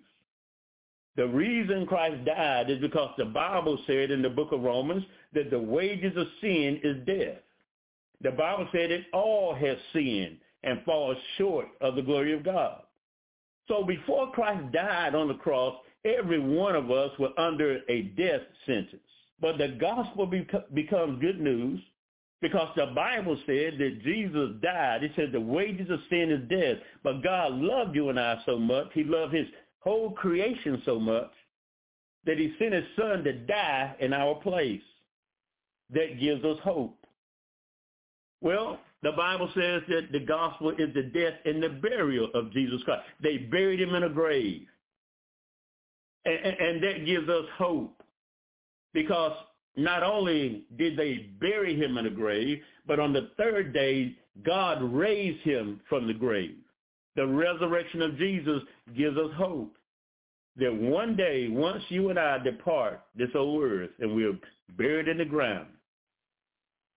[1.16, 5.04] The reason Christ died is because the Bible said in the book of Romans
[5.34, 7.38] that the wages of sin is death.
[8.20, 12.82] The Bible said that all have sinned and fall short of the glory of God.
[13.68, 15.74] So before Christ died on the cross,
[16.04, 19.02] every one of us were under a death sentence.
[19.40, 21.80] But the gospel becomes good news
[22.40, 25.02] because the Bible said that Jesus died.
[25.02, 26.78] It said the wages of sin is death.
[27.02, 28.88] But God loved you and I so much.
[28.92, 29.46] He loved his
[29.80, 31.30] whole creation so much
[32.26, 34.82] that he sent his son to die in our place.
[35.90, 36.98] That gives us hope.
[38.40, 42.82] Well, the Bible says that the gospel is the death and the burial of Jesus
[42.84, 43.02] Christ.
[43.22, 44.66] They buried him in a grave.
[46.24, 48.02] And, and that gives us hope
[48.94, 49.32] because
[49.76, 54.82] not only did they bury him in a grave, but on the third day, God
[54.82, 56.56] raised him from the grave.
[57.16, 58.62] The resurrection of Jesus
[58.96, 59.76] gives us hope
[60.56, 64.38] that one day, once you and I depart this old earth and we're
[64.76, 65.68] buried in the ground,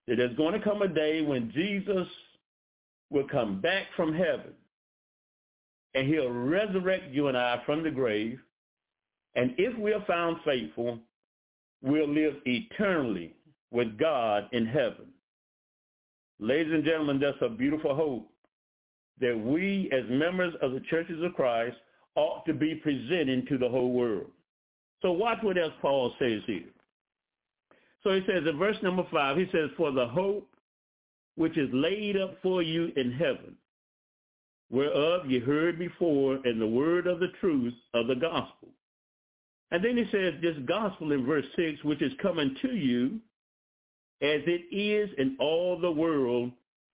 [0.07, 2.07] there's going to come a day when Jesus
[3.09, 4.53] will come back from heaven
[5.93, 8.39] and he'll resurrect you and I from the grave.
[9.35, 10.99] And if we're found faithful,
[11.81, 13.35] we'll live eternally
[13.71, 15.07] with God in heaven.
[16.39, 18.29] Ladies and gentlemen, that's a beautiful hope
[19.19, 21.75] that we as members of the churches of Christ
[22.15, 24.27] ought to be presenting to the whole world.
[25.01, 26.65] So watch what else Paul says here.
[28.03, 30.49] So he says in verse number five, he says, for the hope
[31.35, 33.55] which is laid up for you in heaven,
[34.69, 38.69] whereof you heard before in the word of the truth of the gospel.
[39.71, 43.19] And then he says this gospel in verse 6, which is coming to you
[44.21, 46.51] as it is in all the world,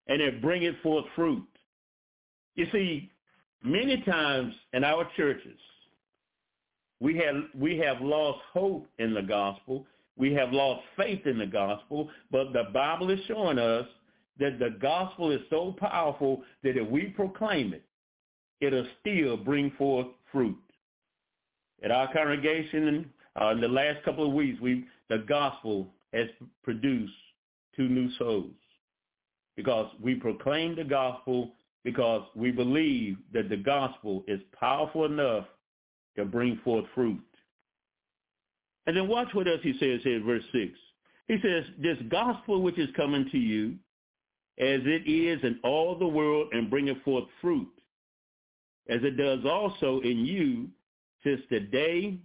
[0.07, 1.47] and it bringeth forth fruit.
[2.55, 3.09] You see,
[3.63, 5.57] many times in our churches,
[6.99, 9.85] we have, we have lost hope in the gospel
[10.18, 13.88] we have lost faith in the gospel, but the Bible is showing us
[14.40, 17.84] that the gospel is so powerful that if we proclaim it,
[18.61, 20.57] it'll still bring forth fruit.
[21.84, 26.27] At our congregation, uh, in the last couple of weeks, we the gospel has
[26.64, 27.14] produced
[27.76, 28.52] two new souls
[29.56, 31.52] because we proclaim the gospel
[31.84, 35.45] because we believe that the gospel is powerful enough
[36.15, 37.22] to bring forth fruit.
[38.85, 40.72] And then watch what else he says here in verse 6.
[41.27, 43.76] He says, this gospel which is coming to you,
[44.60, 47.72] as it is in all the world and bringing forth fruit,
[48.89, 50.68] as it does also in you,
[51.23, 52.18] since the day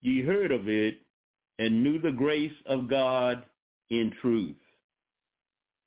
[0.00, 0.98] ye heard of it
[1.58, 3.44] and knew the grace of God
[3.90, 4.56] in truth.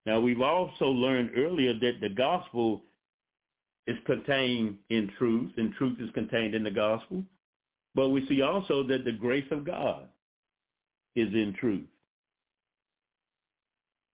[0.06, 2.81] Now we've also learned earlier that the gospel
[3.88, 7.23] is contained in truth, and truth is contained in the gospel.
[7.95, 10.07] But we see also that the grace of God
[11.15, 11.88] is in truth.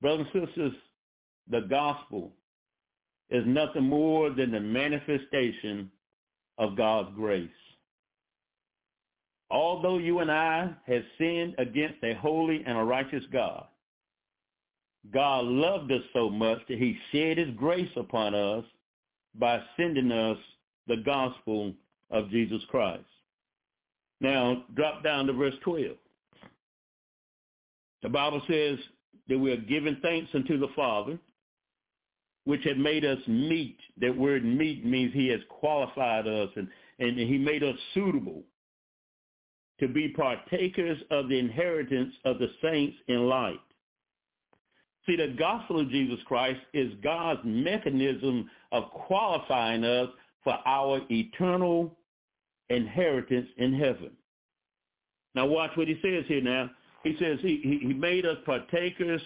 [0.02, 0.74] Brothers and sisters,
[1.50, 2.32] the gospel
[3.30, 5.92] is nothing more than the manifestation
[6.58, 7.50] of God's grace.
[9.50, 13.66] Although you and I have sinned against a holy and a righteous God,
[15.12, 18.64] God loved us so much that he shed his grace upon us
[19.36, 20.38] by sending us
[20.88, 21.74] the gospel
[22.12, 23.04] of Jesus Christ.
[24.22, 25.98] Now, drop down to verse 12.
[28.04, 28.78] The Bible says
[29.28, 31.18] that we are giving thanks unto the Father,
[32.46, 33.78] which had made us meet.
[34.00, 36.68] That word meet means he has qualified us and,
[37.00, 38.44] and he made us suitable
[39.80, 43.60] to be partakers of the inheritance of the saints in light.
[45.08, 50.10] See, the gospel of Jesus Christ is God's mechanism of qualifying us
[50.44, 51.98] for our eternal
[52.74, 54.12] inheritance in heaven.
[55.36, 56.70] Now watch what he says here now.
[57.04, 59.22] He says he, he made us partakers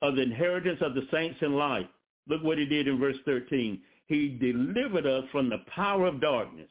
[0.00, 1.90] of the inheritance of the saints in light.
[2.28, 3.80] Look what he did in verse 13.
[4.06, 6.70] He delivered us from the power of darkness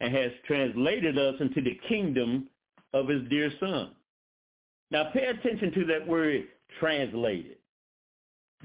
[0.00, 2.48] and has translated us into the kingdom
[2.92, 3.92] of his dear son.
[4.90, 6.44] Now pay attention to that word
[6.78, 7.56] translated.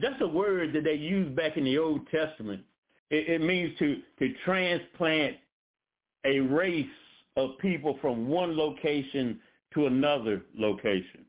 [0.01, 2.61] That's a word that they used back in the Old Testament.
[3.09, 5.38] It, it means to, to transplant
[6.26, 6.86] a race
[7.36, 9.40] of people from one location
[9.74, 11.26] to another location.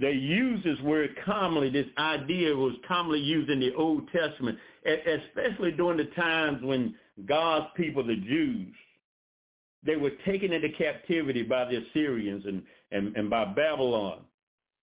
[0.00, 1.70] They use this word commonly.
[1.70, 6.94] This idea was commonly used in the Old Testament, especially during the times when
[7.26, 8.72] God's people, the Jews,
[9.84, 12.62] they were taken into captivity by the Assyrians and,
[12.92, 14.20] and, and by Babylon.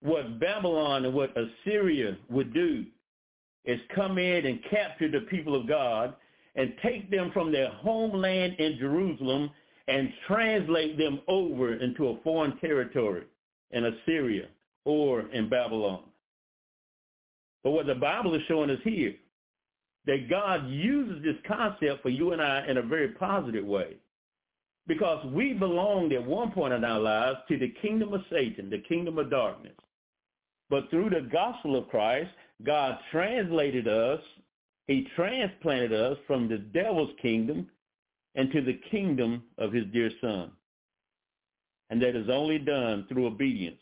[0.01, 2.85] What Babylon and what Assyria would do
[3.63, 6.15] is come in and capture the people of God
[6.55, 9.49] and take them from their homeland in Jerusalem
[9.87, 13.23] and translate them over into a foreign territory
[13.71, 14.47] in Assyria
[14.85, 16.03] or in Babylon.
[17.63, 19.15] But what the Bible is showing us here,
[20.05, 23.95] that God uses this concept for you and I in a very positive way.
[24.87, 28.83] Because we belonged at one point in our lives to the kingdom of Satan, the
[28.87, 29.73] kingdom of darkness.
[30.69, 32.29] But through the gospel of Christ,
[32.63, 34.19] God translated us
[34.87, 37.69] he transplanted us from the devil's kingdom
[38.35, 40.51] into the kingdom of his dear son.
[41.89, 43.81] And that is only done through obedience.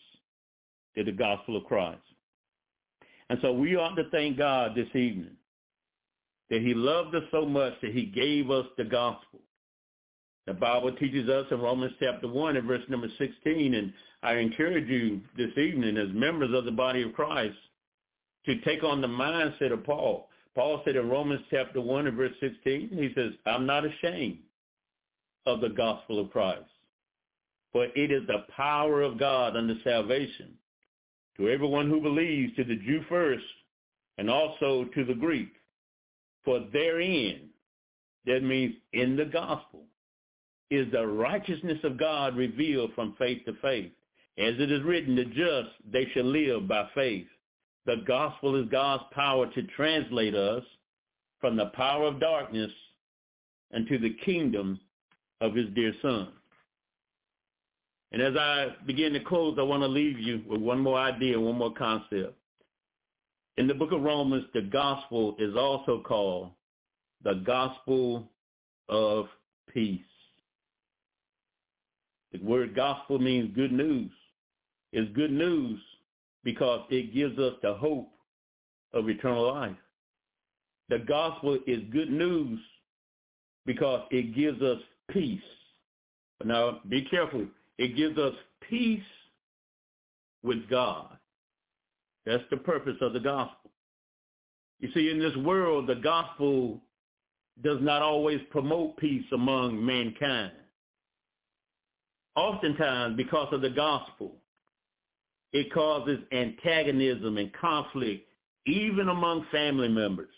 [0.95, 2.01] to the gospel of Christ.
[3.29, 5.35] And so we ought to thank God this evening
[6.49, 9.39] that he loved us so much that he gave us the gospel.
[10.45, 14.87] The Bible teaches us in Romans chapter 1 and verse number 16, and I encourage
[14.87, 17.57] you this evening as members of the body of Christ
[18.45, 20.27] to take on the mindset of Paul.
[20.55, 24.39] Paul said in Romans chapter 1 and verse 16, he says, I'm not ashamed
[25.45, 26.63] of the gospel of Christ,
[27.71, 30.53] for it is the power of God unto salvation
[31.37, 33.43] to everyone who believes, to the Jew first,
[34.17, 35.49] and also to the Greek.
[36.45, 37.49] For therein,
[38.25, 39.81] that means in the gospel,
[40.69, 43.91] is the righteousness of God revealed from faith to faith.
[44.37, 47.27] As it is written, the just, they shall live by faith.
[47.85, 50.63] The gospel is God's power to translate us
[51.41, 52.71] from the power of darkness
[53.71, 54.79] into the kingdom
[55.41, 56.29] of his dear son.
[58.13, 61.39] And as I begin to close, I want to leave you with one more idea,
[61.39, 62.37] one more concept.
[63.57, 66.51] In the book of Romans, the gospel is also called
[67.23, 68.29] the gospel
[68.87, 69.27] of
[69.73, 70.01] peace.
[72.31, 74.11] The word gospel means good news.
[74.91, 75.79] It's good news
[76.43, 78.09] because it gives us the hope
[78.93, 79.75] of eternal life.
[80.89, 82.59] The gospel is good news
[83.65, 84.79] because it gives us
[85.09, 85.41] peace.
[86.43, 87.45] Now, be careful.
[87.77, 88.33] It gives us
[88.69, 89.01] peace
[90.43, 91.17] with God.
[92.25, 93.71] That's the purpose of the gospel.
[94.79, 96.81] You see, in this world, the gospel
[97.63, 100.51] does not always promote peace among mankind.
[102.35, 104.33] Oftentimes, because of the gospel,
[105.53, 108.27] it causes antagonism and conflict
[108.65, 110.33] even among family members.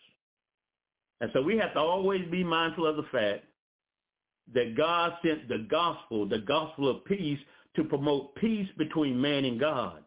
[1.21, 3.45] And so we have to always be mindful of the fact
[4.53, 7.39] that God sent the gospel, the gospel of peace,
[7.75, 10.03] to promote peace between man and God.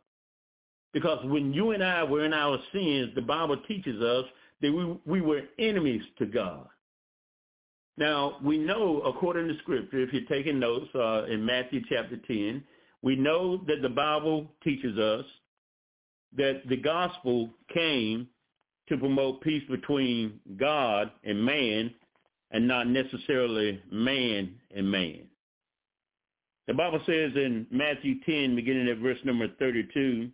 [0.93, 4.25] Because when you and I were in our sins, the Bible teaches us
[4.61, 6.67] that we, we were enemies to God.
[7.97, 12.63] Now, we know, according to Scripture, if you're taking notes uh, in Matthew chapter 10,
[13.03, 15.25] we know that the Bible teaches us
[16.37, 18.29] that the gospel came
[18.89, 21.95] to promote peace between God and man
[22.51, 25.21] and not necessarily man and man.
[26.67, 30.31] The Bible says in Matthew 10, beginning at verse number 32,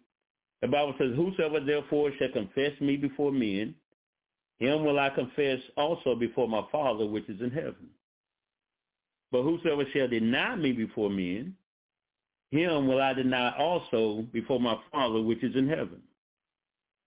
[0.62, 3.74] the Bible says, Whosoever therefore shall confess me before men,
[4.59, 7.89] him will I confess also before my Father which is in heaven.
[9.31, 11.55] But whosoever shall deny me before men,
[12.51, 16.01] him will I deny also before my Father which is in heaven.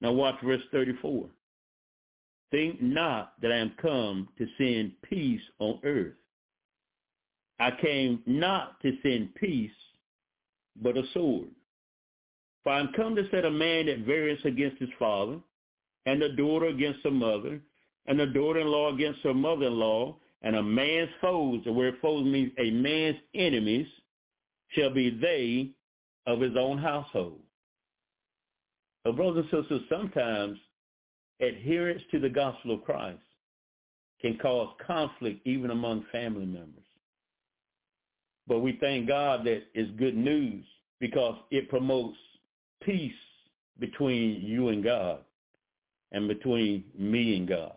[0.01, 1.27] Now watch verse 34.
[2.51, 6.13] Think not that I am come to send peace on earth.
[7.59, 9.71] I came not to send peace,
[10.81, 11.49] but a sword.
[12.63, 15.39] For I am come to set a man at variance against his father,
[16.05, 17.59] and a daughter against her mother,
[18.05, 22.69] and a daughter-in-law against her mother-in-law, and a man's foes, and where foes means a
[22.71, 23.87] man's enemies,
[24.69, 25.71] shall be they
[26.31, 27.39] of his own household.
[29.03, 30.59] But brothers and sisters, sometimes
[31.39, 33.19] adherence to the gospel of Christ
[34.21, 36.83] can cause conflict even among family members.
[38.47, 40.65] But we thank God that it's good news
[40.99, 42.17] because it promotes
[42.83, 43.13] peace
[43.79, 45.19] between you and God
[46.11, 47.73] and between me and God.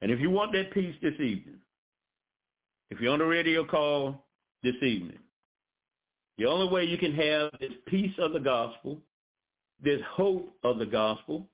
[0.00, 1.58] And if you want that peace this evening,
[2.90, 4.24] if you're on the radio call
[4.62, 5.18] this evening,
[6.38, 8.98] the only way you can have this peace of the gospel,
[9.82, 11.46] this hope of the gospel,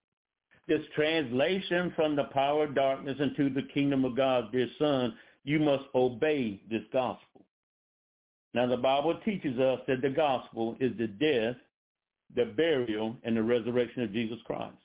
[0.68, 5.14] this translation from the power of darkness into the kingdom of God's dear Son,
[5.44, 7.42] you must obey this gospel.
[8.54, 11.56] Now the Bible teaches us that the gospel is the death,
[12.34, 14.76] the burial, and the resurrection of Jesus Christ.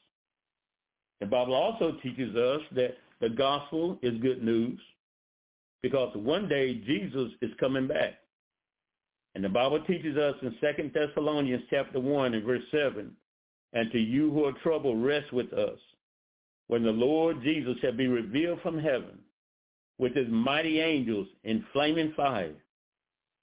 [1.19, 4.79] The Bible also teaches us that the gospel is good news
[5.81, 8.15] because one day Jesus is coming back.
[9.35, 13.15] And the Bible teaches us in 2 Thessalonians chapter 1 and verse 7
[13.73, 15.77] and to you who are troubled, rest with us.
[16.67, 19.19] When the Lord Jesus shall be revealed from heaven
[19.97, 22.53] with his mighty angels in flaming fire,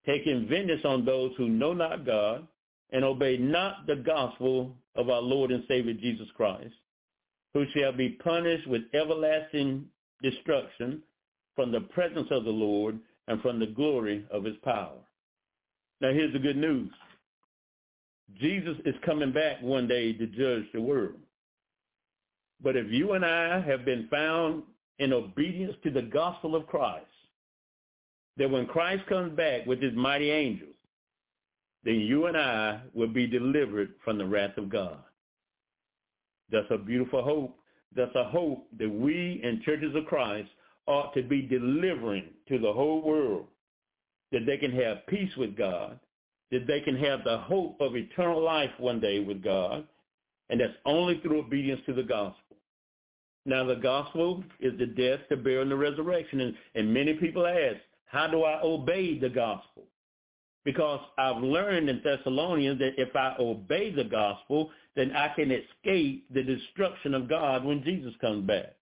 [0.05, 2.47] taking vengeance on those who know not God
[2.91, 6.75] and obey not the gospel of our Lord and Savior Jesus Christ,
[7.53, 9.87] who shall be punished with everlasting
[10.23, 11.03] destruction
[11.57, 14.99] from the presence of the Lord and from the glory of his power.
[16.01, 16.91] Now here's the good news.
[18.41, 21.19] Jesus is coming back one day to judge the world.
[22.63, 24.63] But if you and I have been found
[24.99, 27.07] in obedience to the gospel of Christ,
[28.37, 30.75] that when Christ comes back with his mighty angels,
[31.85, 34.99] then you and I will be delivered from the wrath of God.
[36.51, 37.59] That's a beautiful hope.
[37.95, 40.49] That's a hope that we in churches of Christ
[40.87, 43.47] ought to be delivering to the whole world,
[44.33, 45.99] that they can have peace with God,
[46.51, 49.87] that they can have the hope of eternal life one day with God,
[50.49, 52.57] and that's only through obedience to the gospel.
[53.47, 56.41] Now the gospel is the death, the burial, and the resurrection.
[56.41, 57.77] And, and many people ask,
[58.07, 59.85] how do I obey the gospel?
[60.65, 66.27] Because I've learned in Thessalonians that if I obey the gospel, then I can escape
[66.33, 68.75] the destruction of God when Jesus comes back.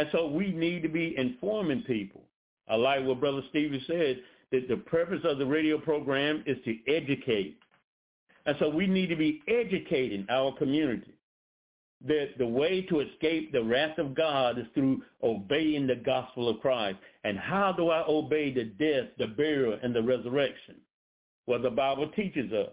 [0.00, 2.22] And so we need to be informing people.
[2.66, 6.78] I like what Brother Stevie said, that the purpose of the radio program is to
[6.88, 7.58] educate.
[8.46, 11.12] And so we need to be educating our community
[12.06, 16.60] that the way to escape the wrath of God is through obeying the gospel of
[16.60, 16.96] Christ.
[17.24, 20.76] And how do I obey the death, the burial, and the resurrection?
[21.46, 22.72] Well, the Bible teaches us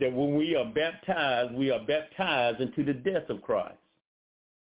[0.00, 3.76] that when we are baptized, we are baptized into the death of Christ.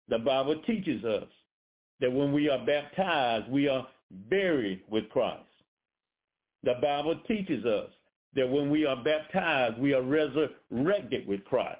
[0.08, 1.28] The Bible teaches us
[2.00, 3.86] that when we are baptized, we are
[4.28, 5.44] buried with Christ.
[6.62, 7.90] The Bible teaches us
[8.34, 11.78] that when we are baptized, we are resurrected with Christ.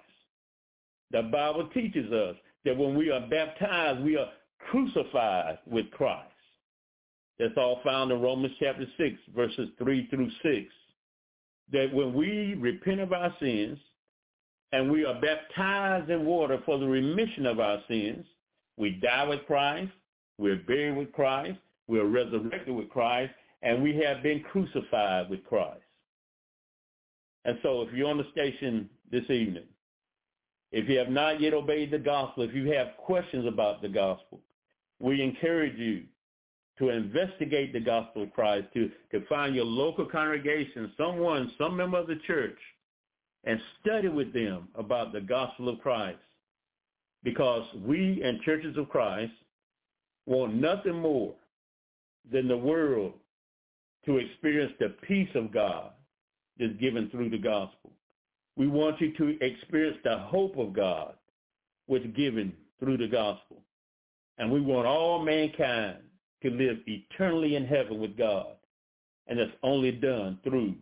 [1.11, 4.29] The Bible teaches us that when we are baptized, we are
[4.71, 6.27] crucified with Christ.
[7.39, 10.67] That's all found in Romans chapter 6, verses 3 through 6.
[11.73, 13.79] That when we repent of our sins
[14.73, 18.27] and we are baptized in water for the remission of our sins,
[18.77, 19.91] we die with Christ,
[20.41, 25.83] we're buried with Christ, we're resurrected with Christ, and we have been crucified with Christ.
[27.45, 29.65] And so if you're on the station this evening
[30.73, 34.41] if you have not yet obeyed the gospel, if you have questions about the gospel,
[35.01, 36.05] we encourage you
[36.79, 41.99] to investigate the gospel of Christ, to, to find your local congregation, someone, some member
[41.99, 42.57] of the church,
[43.45, 46.19] and study with them about the gospel of Christ.
[47.23, 49.33] Because we and churches of Christ
[50.31, 51.35] want nothing more
[52.31, 53.15] than the world
[54.07, 55.91] to experience the peace of God
[56.59, 57.91] that's given through the gospel.
[58.57, 61.15] We want you to experience the hope of God
[61.87, 63.57] which given through the gospel.
[64.39, 65.97] And we want all mankind
[66.43, 68.55] to live eternally in heaven with God.
[69.27, 70.75] And that's only done through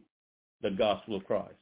[0.63, 1.55] the gospel of Christ.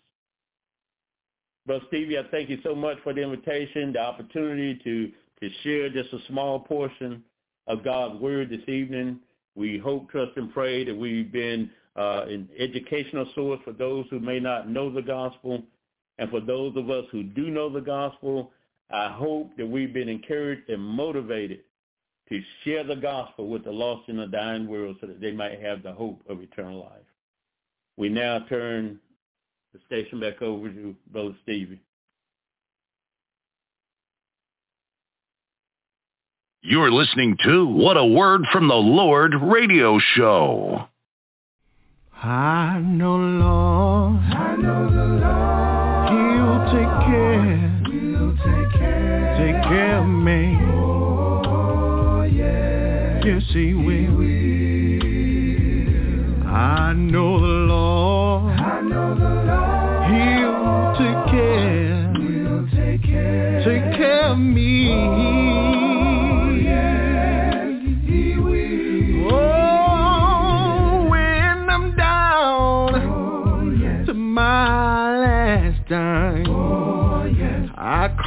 [1.66, 5.88] Brother Stevie, I thank you so much for the invitation, the opportunity to, to share
[5.88, 7.22] just a small portion
[7.66, 9.20] of God's word this evening.
[9.54, 14.20] We hope, trust, and pray that we've been uh, an educational source for those who
[14.20, 15.62] may not know the gospel
[16.18, 18.52] and for those of us who do know the gospel,
[18.90, 21.60] I hope that we've been encouraged and motivated
[22.28, 25.60] to share the gospel with the lost in the dying world so that they might
[25.60, 27.04] have the hope of eternal life.
[27.96, 28.98] We now turn
[29.72, 31.80] the station back over to Brother Stevie.
[36.68, 40.88] You're listening to What a Word from the Lord radio show.
[42.22, 44.20] I know, Lord.
[44.22, 45.56] I know the Lord
[46.66, 47.82] take care.
[47.86, 49.36] We'll take care.
[49.38, 50.58] Take care of me.
[50.62, 53.20] Oh, yeah.
[53.24, 54.16] Yes, he will.
[54.16, 55.06] will.
[56.48, 58.58] I know the Lord.
[58.58, 60.06] I know the Lord.
[60.10, 62.12] He'll take care.
[62.18, 63.62] We'll take care.
[63.64, 64.90] Take care of me.
[64.92, 65.35] Oh,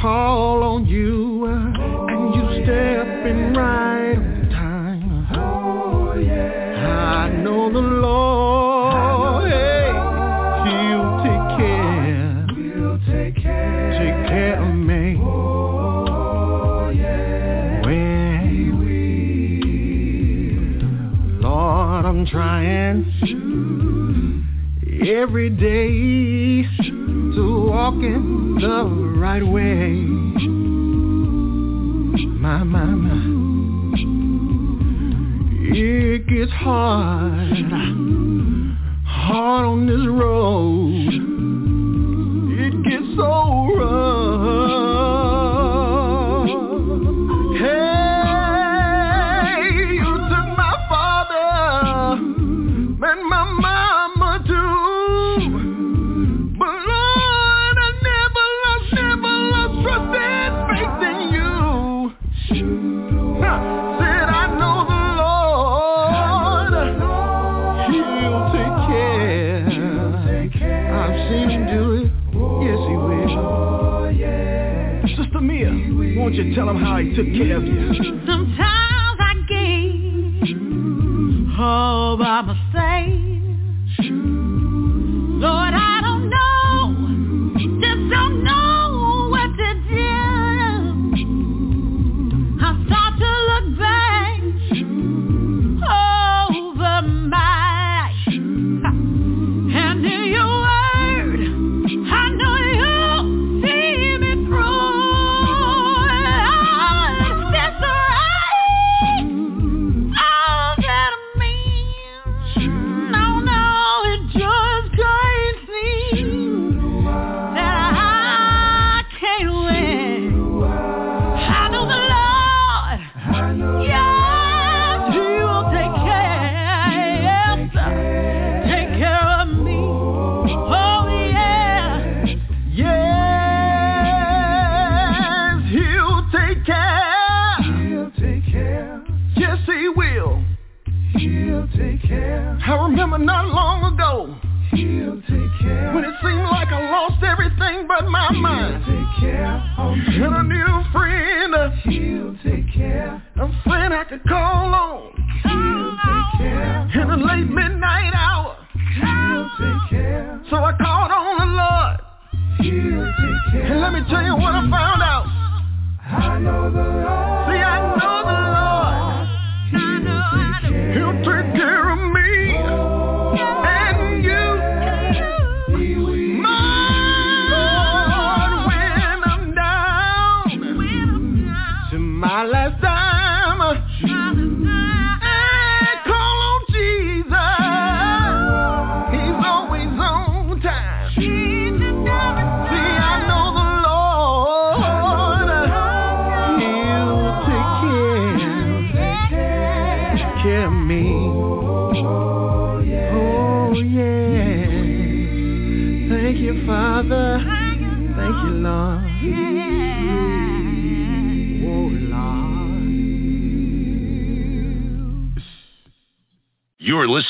[0.00, 1.50] call on you uh,
[2.08, 5.28] and you step in right on time.
[5.34, 7.26] Oh, yeah.
[7.26, 9.92] I know the Lord, hey,
[10.70, 15.18] He'll take care, He'll take care, take care of me.
[15.20, 17.84] Oh, yeah.
[17.84, 18.30] When.
[21.42, 22.60] Lord, I'm trying
[25.02, 26.49] every day
[27.80, 28.84] to walk in the
[29.18, 29.92] right way.
[32.40, 33.20] My, my, my.
[35.72, 37.72] It gets hard,
[39.04, 40.69] hard on this road.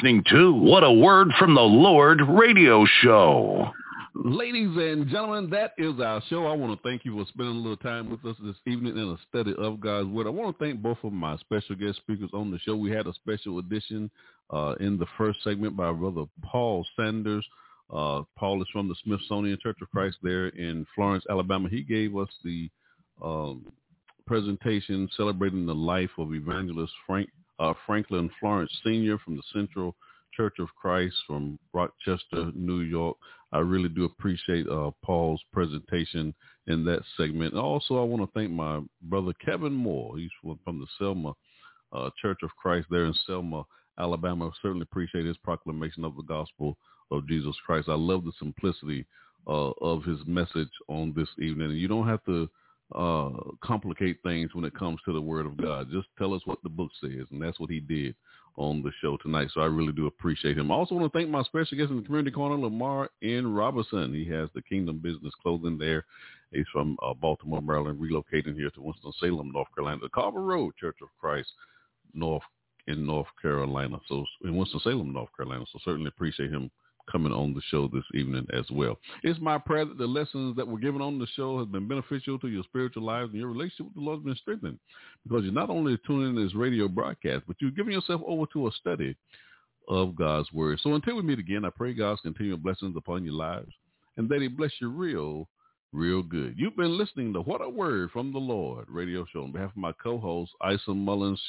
[0.00, 3.70] Listening to What a Word from the Lord radio show.
[4.14, 6.46] Ladies and gentlemen, that is our show.
[6.46, 9.10] I want to thank you for spending a little time with us this evening in
[9.10, 10.26] a study of God's Word.
[10.26, 12.76] I want to thank both of my special guest speakers on the show.
[12.76, 14.10] We had a special edition
[14.48, 17.46] uh, in the first segment by Brother Paul Sanders.
[17.92, 21.68] Uh, Paul is from the Smithsonia Church of Christ there in Florence, Alabama.
[21.68, 22.70] He gave us the
[23.22, 23.66] um,
[24.26, 27.28] presentation celebrating the life of evangelist Frank
[27.60, 29.18] uh, Franklin Florence Sr.
[29.18, 29.94] from the Central
[30.34, 33.16] Church of Christ from Rochester, New York.
[33.52, 36.34] I really do appreciate uh, Paul's presentation
[36.66, 37.54] in that segment.
[37.54, 40.16] Also, I want to thank my brother Kevin Moore.
[40.16, 41.34] He's from, from the Selma
[41.92, 43.64] uh, Church of Christ there in Selma,
[43.98, 44.48] Alabama.
[44.48, 46.78] I certainly appreciate his proclamation of the gospel
[47.10, 47.88] of Jesus Christ.
[47.88, 49.04] I love the simplicity
[49.46, 51.70] uh, of his message on this evening.
[51.70, 52.48] And you don't have to
[52.94, 53.30] uh,
[53.62, 55.88] complicate things when it comes to the Word of God.
[55.90, 58.14] Just tell us what the book says, and that's what he did
[58.56, 59.48] on the show tonight.
[59.54, 60.70] So I really do appreciate him.
[60.70, 63.52] I also want to thank my special guest in the community corner, Lamar N.
[63.54, 64.12] Robinson.
[64.12, 66.04] He has the Kingdom Business Clothing there.
[66.52, 70.96] He's from uh, Baltimore, Maryland, relocating here to Winston-Salem, North Carolina, the Carver Road Church
[71.00, 71.48] of Christ,
[72.12, 72.42] North
[72.88, 74.00] in North Carolina.
[74.08, 75.64] So in Winston-Salem, North Carolina.
[75.72, 76.70] So certainly appreciate him
[77.10, 78.98] coming on the show this evening as well.
[79.22, 82.38] It's my prayer that the lessons that were given on the show have been beneficial
[82.38, 84.78] to your spiritual lives and your relationship with the Lord has been strengthened
[85.26, 88.68] because you're not only tuning in this radio broadcast, but you're giving yourself over to
[88.68, 89.16] a study
[89.88, 90.78] of God's word.
[90.82, 93.72] So until we meet again, I pray God's continued blessings upon your lives
[94.16, 95.48] and that he bless you real,
[95.92, 96.54] real good.
[96.56, 99.76] You've been listening to What a Word from the Lord radio show on behalf of
[99.76, 101.40] my co-host, Isa Mullins,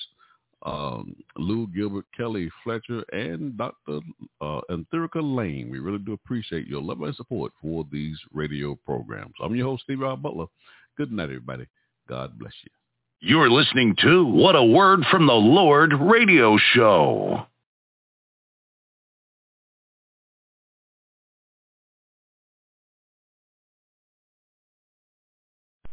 [0.64, 4.00] um, Lou Gilbert, Kelly Fletcher, and Dr.
[4.40, 5.70] Uh, Antherica Lane.
[5.72, 9.34] We really do appreciate your love and support for these radio programs.
[9.42, 10.18] I'm your host, Stevie R.
[10.18, 10.48] Butler.
[10.98, 11.66] Good night, everybody.
[12.08, 12.72] God bless you.
[13.24, 17.46] You're listening to What a Word from the Lord radio show.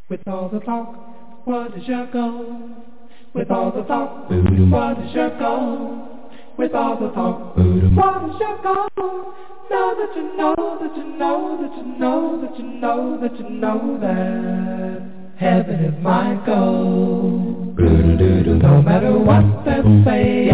[0.08, 2.87] With all the talk, what is your goal?
[3.34, 6.08] With all the talk, what is your goal?
[6.56, 9.34] With all the talk, what is your goal?
[9.70, 13.50] Know that you know that you know that you know that you know that you
[13.50, 15.02] know that
[15.38, 17.74] heaven is my goal.
[17.78, 20.50] No matter what they say,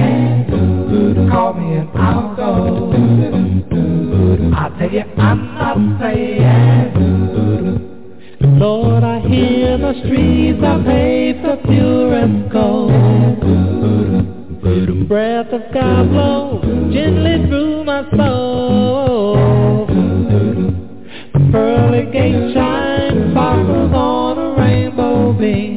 [1.31, 2.93] call me and I'll go.
[4.57, 7.04] I tell you I'm not saying.
[8.57, 12.93] Lord, I hear the streets are paved for purest gold.
[15.09, 16.61] Breath of God blow
[16.93, 19.87] gently through my soul.
[21.51, 25.77] Pearly gate shine sparkles on a rainbow beam.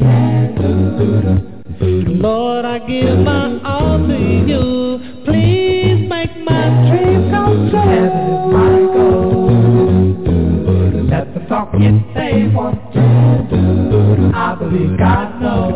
[2.21, 4.17] Lord, I give my all to
[4.47, 5.23] you.
[5.25, 5.56] Please
[11.49, 12.99] Let the song get say one, two.
[14.35, 15.75] I believe God knows.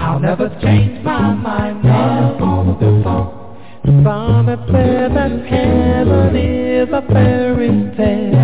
[0.00, 1.84] I'll never change my mind.
[4.48, 8.34] Have said that heaven is a fairy tale.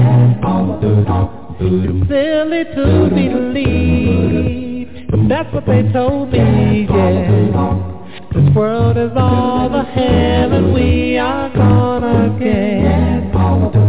[1.60, 4.88] It's Silly to believe.
[5.28, 7.90] That's what they told me, yeah.
[8.32, 13.83] This world is all the heaven we are gonna get.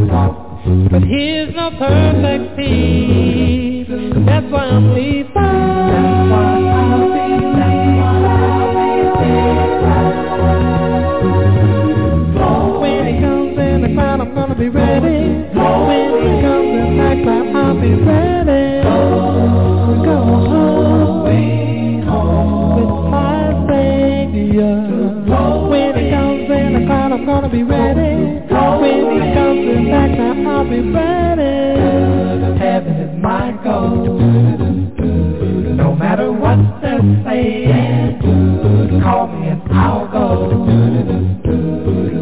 [0.65, 3.85] But he's no perfect peace.
[4.25, 5.29] That's why I'm leaving.
[5.31, 7.21] That's why I'll be
[12.81, 13.55] When he comes
[14.21, 15.45] I'm gonna be ready.
[15.53, 18.34] When he comes crowd, I'll be ready.
[27.25, 28.43] Gonna be ready.
[28.49, 32.59] When he comes in the crowd, I'll be ready.
[32.59, 34.19] Heaven is my goal.
[35.75, 38.19] No matter what they're saying,
[39.01, 40.65] call me and I'll go.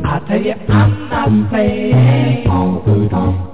[0.05, 2.47] I tell you, I'm not playing.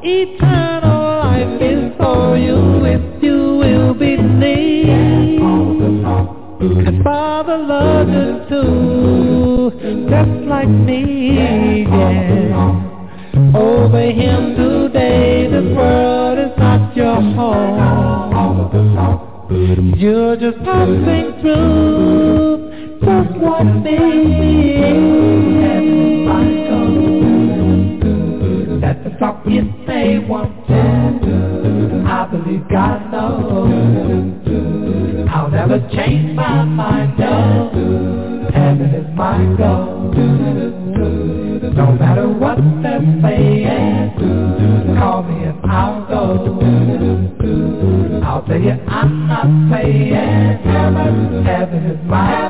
[0.04, 4.90] Eternal life is for you if you will believe.
[6.88, 9.72] And Father loves you too,
[10.10, 11.09] just like me.
[14.00, 15.50] Obey Him today.
[15.52, 18.80] This world is not your home.
[19.98, 24.00] You're just passing through, just like me.
[28.80, 32.06] Let the talk you say one two.
[32.08, 33.70] I believe God knows.
[35.30, 37.20] I'll never change my mind.
[37.20, 39.98] No, heaven is my goal.
[41.80, 43.59] No matter what they're saying,
[48.64, 50.14] you I'm not playing.
[51.46, 52.50] Heaven, is my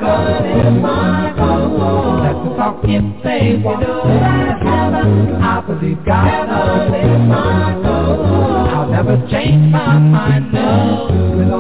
[1.38, 2.19] goal.
[2.23, 3.94] Let the talk if they want to.
[5.41, 8.69] I believe God knows is my goal.
[8.69, 10.53] I'll never change my mind.
[10.53, 11.59] No,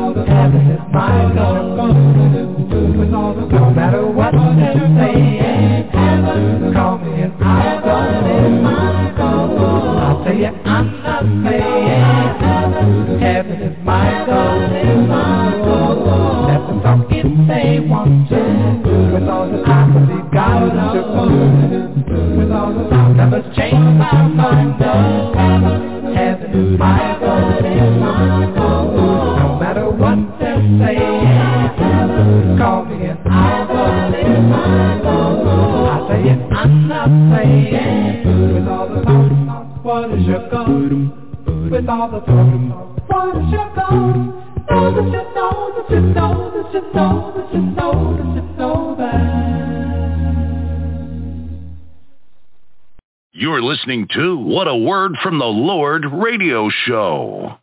[53.79, 57.55] listening to What a Word from the Lord radio show.